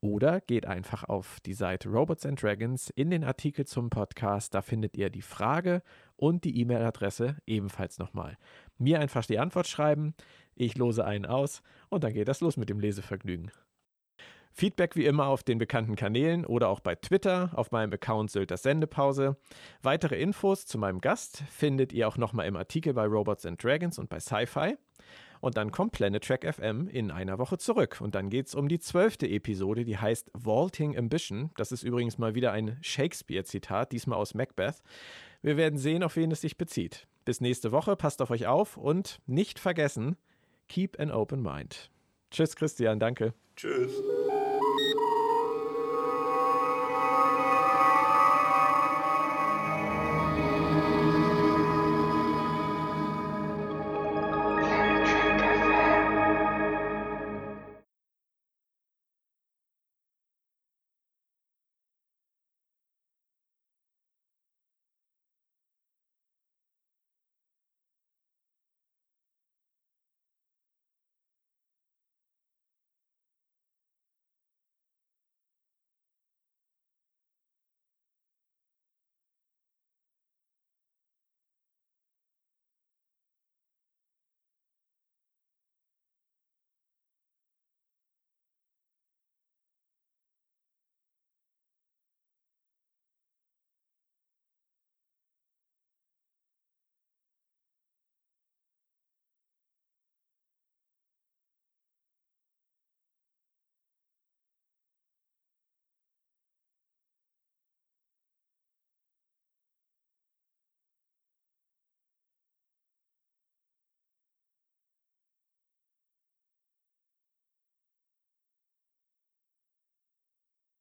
[0.00, 4.54] oder geht einfach auf die Seite Robots and Dragons in den Artikel zum Podcast.
[4.54, 5.82] Da findet ihr die Frage
[6.14, 8.38] und die E-Mail-Adresse ebenfalls nochmal.
[8.78, 10.14] Mir einfach die Antwort schreiben,
[10.54, 13.50] ich lose einen aus und dann geht das los mit dem Lesevergnügen.
[14.56, 18.62] Feedback wie immer auf den bekannten Kanälen oder auch bei Twitter auf meinem Account Sylters
[18.62, 19.36] Sendepause.
[19.82, 23.98] Weitere Infos zu meinem Gast findet ihr auch nochmal im Artikel bei Robots and Dragons
[23.98, 24.76] und bei Sci-Fi.
[25.40, 27.98] Und dann kommt Planet Track FM in einer Woche zurück.
[28.00, 31.50] Und dann geht es um die zwölfte Episode, die heißt Vaulting Ambition.
[31.56, 34.82] Das ist übrigens mal wieder ein Shakespeare-Zitat, diesmal aus Macbeth.
[35.42, 37.08] Wir werden sehen, auf wen es sich bezieht.
[37.24, 40.16] Bis nächste Woche, passt auf euch auf und nicht vergessen,
[40.68, 41.90] keep an open mind.
[42.30, 43.34] Tschüss, Christian, danke.
[43.56, 44.02] Tschüss.